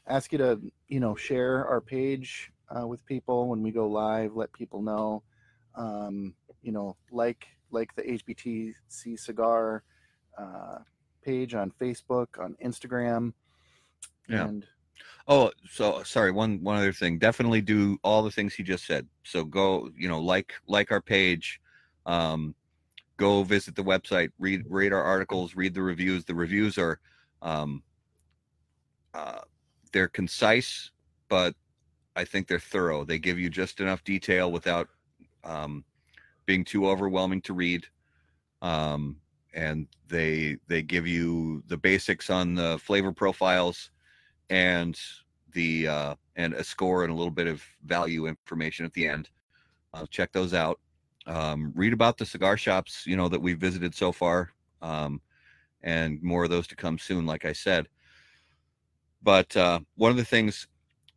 [0.06, 4.34] ask you to, you know, share our page uh, with people when we go live,
[4.36, 5.22] let people know.
[5.74, 9.82] Um, you know, like like the HBTC cigar
[10.38, 10.78] uh
[11.22, 13.32] page on Facebook, on Instagram.
[14.28, 14.46] Yeah.
[14.46, 14.66] And
[15.28, 16.30] Oh, so sorry.
[16.30, 17.18] One one other thing.
[17.18, 19.06] Definitely do all the things he just said.
[19.24, 21.60] So go, you know, like like our page,
[22.06, 22.54] um,
[23.16, 26.24] go visit the website, read read our articles, read the reviews.
[26.24, 27.00] The reviews are,
[27.42, 27.82] um,
[29.14, 29.40] uh,
[29.92, 30.92] they're concise,
[31.28, 31.54] but
[32.16, 33.04] I think they're thorough.
[33.04, 34.88] They give you just enough detail without
[35.44, 35.84] um,
[36.46, 37.86] being too overwhelming to read.
[38.62, 39.16] Um,
[39.54, 43.90] and they they give you the basics on the flavor profiles
[44.50, 44.98] and
[45.52, 49.30] the uh, and a score and a little bit of value information at the end.
[49.94, 50.80] Uh, check those out.
[51.26, 54.52] Um, read about the cigar shops you know that we've visited so far,
[54.82, 55.20] um,
[55.82, 57.26] and more of those to come soon.
[57.26, 57.88] Like I said,
[59.22, 60.68] but uh, one of the things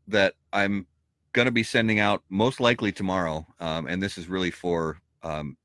[0.08, 0.88] that I'm
[1.34, 5.58] going to be sending out most likely tomorrow, um, and this is really for um,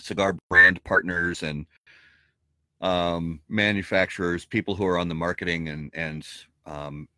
[0.00, 1.66] cigar brand partners and
[2.80, 6.26] um, manufacturers, people who are on the marketing and and
[6.66, 7.08] um,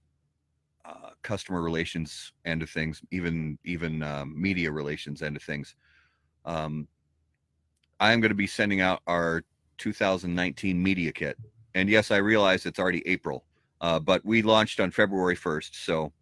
[0.84, 5.74] uh, customer relations end of things, even even um, media relations end of things.
[6.44, 6.88] Um,
[7.98, 9.44] I am going to be sending out our
[9.78, 11.36] 2019 media kit,
[11.74, 13.44] and yes, I realize it's already April,
[13.80, 16.12] uh, but we launched on February 1st, so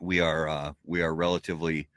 [0.00, 1.88] we are uh, we are relatively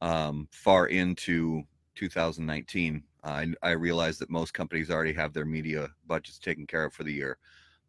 [0.00, 1.62] um, far into
[1.94, 3.02] 2019.
[3.22, 7.04] I, I realize that most companies already have their media budgets taken care of for
[7.04, 7.38] the year,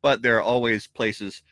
[0.01, 1.43] but there are always places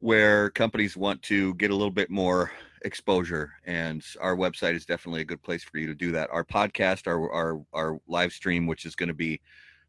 [0.00, 2.50] where companies want to get a little bit more
[2.82, 6.44] exposure and our website is definitely a good place for you to do that our
[6.44, 9.40] podcast our our, our live stream which is going to be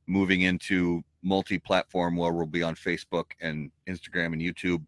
[0.08, 4.84] moving into multi-platform where we'll be on facebook and instagram and youtube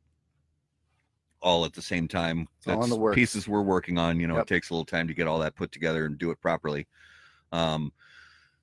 [1.42, 3.16] all at the same time It's all in the works.
[3.16, 4.44] pieces we're working on you know Yep.
[4.44, 6.88] it takes a little time to get all that put together and do it properly
[7.52, 7.92] um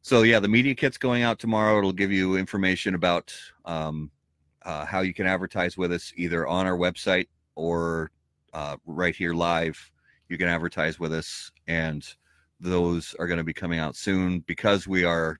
[0.02, 4.10] so yeah the media kit's going out tomorrow it'll give you information about um
[4.62, 8.10] uh, how you can advertise with us either on our website or
[8.52, 9.90] uh, right here live.
[10.28, 12.06] You can advertise with us, and
[12.60, 15.38] those are going to be coming out soon because we are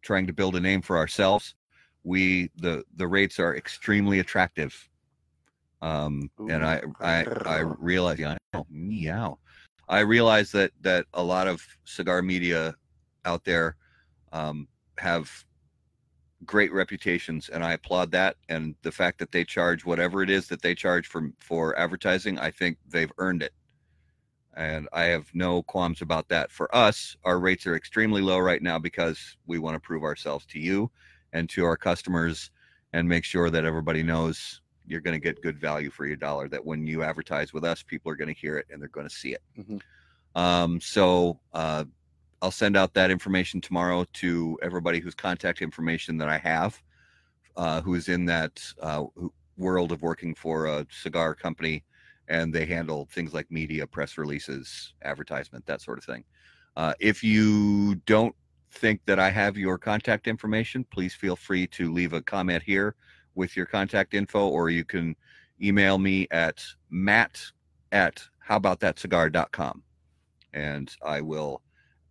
[0.00, 1.54] trying to build a name for ourselves.
[2.04, 4.88] We the the rates are extremely attractive,
[5.82, 9.38] um, and I I I realize yeah, I know, meow.
[9.88, 12.74] I realize that that a lot of cigar media
[13.24, 13.76] out there
[14.32, 14.68] um,
[14.98, 15.44] have
[16.46, 20.48] great reputations and I applaud that and the fact that they charge whatever it is
[20.48, 23.52] that they charge for for advertising I think they've earned it.
[24.56, 26.50] And I have no qualms about that.
[26.50, 30.46] For us our rates are extremely low right now because we want to prove ourselves
[30.46, 30.90] to you
[31.32, 32.50] and to our customers
[32.92, 34.60] and make sure that everybody knows
[34.90, 37.82] you're going to get good value for your dollar that when you advertise with us
[37.82, 39.80] people are going to hear it and they're going to see it Mhm.
[40.34, 41.84] um, so uh,
[42.42, 46.80] I'll send out that information tomorrow to everybody whose contact information that I have,
[47.56, 49.04] uh, who is in that uh,
[49.58, 51.84] world of working for a cigar company,
[52.28, 56.24] and they handle things like media, press releases, advertisement, that sort of thing.
[56.76, 58.34] Uh, if you don't
[58.70, 62.94] think that I have your contact information, please feel free to leave a comment here
[63.34, 65.16] with your contact info, or you can
[65.62, 67.40] email me at matt
[67.92, 69.82] at howaboutthatcigar.com
[70.52, 71.62] and I will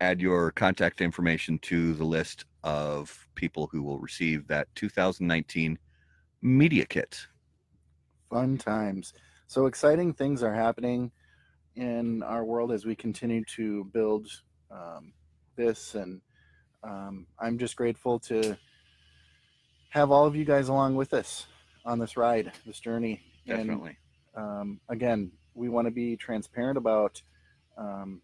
[0.01, 5.77] add your contact information to the list of people who will receive that 2019
[6.41, 7.19] media kit.
[8.29, 9.13] fun times.
[9.47, 11.11] So exciting things are happening
[11.75, 14.27] in our world as we continue to build
[14.71, 15.13] um,
[15.55, 16.21] this, and
[16.83, 18.55] um, I'm just grateful to
[19.89, 21.47] have all of you guys along with us
[21.85, 23.21] on this ride, this journey.
[23.47, 23.97] And Definitely.
[24.35, 27.21] um, again, we want to be transparent about
[27.77, 28.21] um,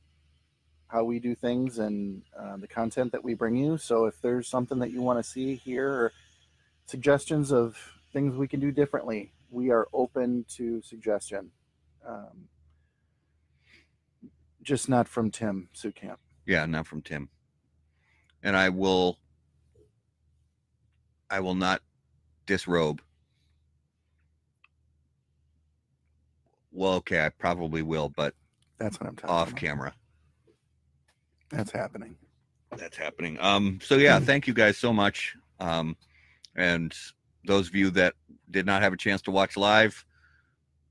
[0.87, 3.77] how we do things and uh, the content that we bring you.
[3.77, 6.13] So if there's something that you want to see here or
[6.85, 7.77] suggestions of
[8.13, 11.51] things we can do differently, we are open to suggestion.
[12.07, 12.49] Um,
[14.61, 16.17] just not from Tim Sukamp.
[16.45, 17.29] Yeah, not from Tim.
[18.43, 19.17] And I will
[21.29, 21.81] I will not
[22.45, 23.01] disrobe.
[26.71, 28.33] Well, okay, I probably will, but
[28.77, 29.59] That's what I'm talking off about.
[29.59, 29.93] camera.
[31.49, 32.15] That's happening.
[32.77, 33.37] That's happening.
[33.39, 35.35] Um so yeah, thank you guys so much.
[35.59, 35.95] Um
[36.55, 36.93] and
[37.45, 38.13] those of you that
[38.51, 40.03] did not have a chance to watch live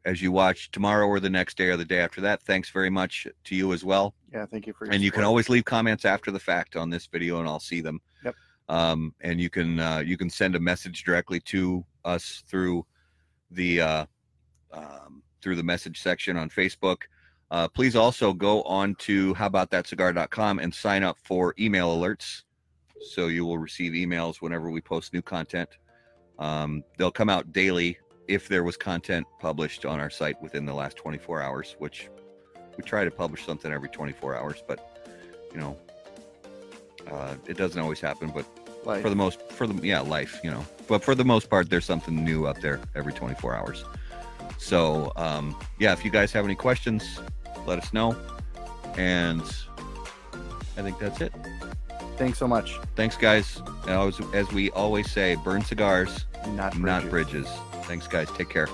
[0.04, 2.90] as you watch tomorrow or the next day or the day after that, thanks very
[2.90, 4.14] much to you as well.
[4.32, 6.90] Yeah, thank you for your and you can always leave comments after the fact on
[6.90, 8.00] this video and i'll see them.
[8.68, 12.86] Um, and you can uh, you can send a message directly to us through
[13.50, 14.06] the uh,
[14.72, 17.02] um, through the message section on facebook.
[17.50, 22.42] Uh, please also go on to howaboutthatcigar.com and sign up for email alerts.
[23.10, 25.68] So you will receive emails whenever we post new content.
[26.38, 27.98] Um, they'll come out daily
[28.28, 32.08] if there was content published on our site within the last 24 hours which
[32.76, 35.06] we try to publish something every 24 hours but
[35.52, 35.76] you know
[37.10, 38.44] uh, it doesn't always happen but
[38.84, 39.02] Life.
[39.02, 40.64] for the most for the yeah life you know.
[40.88, 43.84] But for the most part there's something new up there every 24 hours.
[44.58, 47.20] So um yeah if you guys have any questions
[47.66, 48.16] let us know.
[48.96, 49.42] And
[50.76, 51.32] i think that's it.
[52.16, 52.78] Thanks so much.
[52.94, 53.60] thanks guys.
[53.88, 57.46] And as, as we always say burn cigars Not not bridges.
[57.46, 57.48] bridges.
[57.88, 58.28] Thanks guys.
[58.36, 58.68] Take care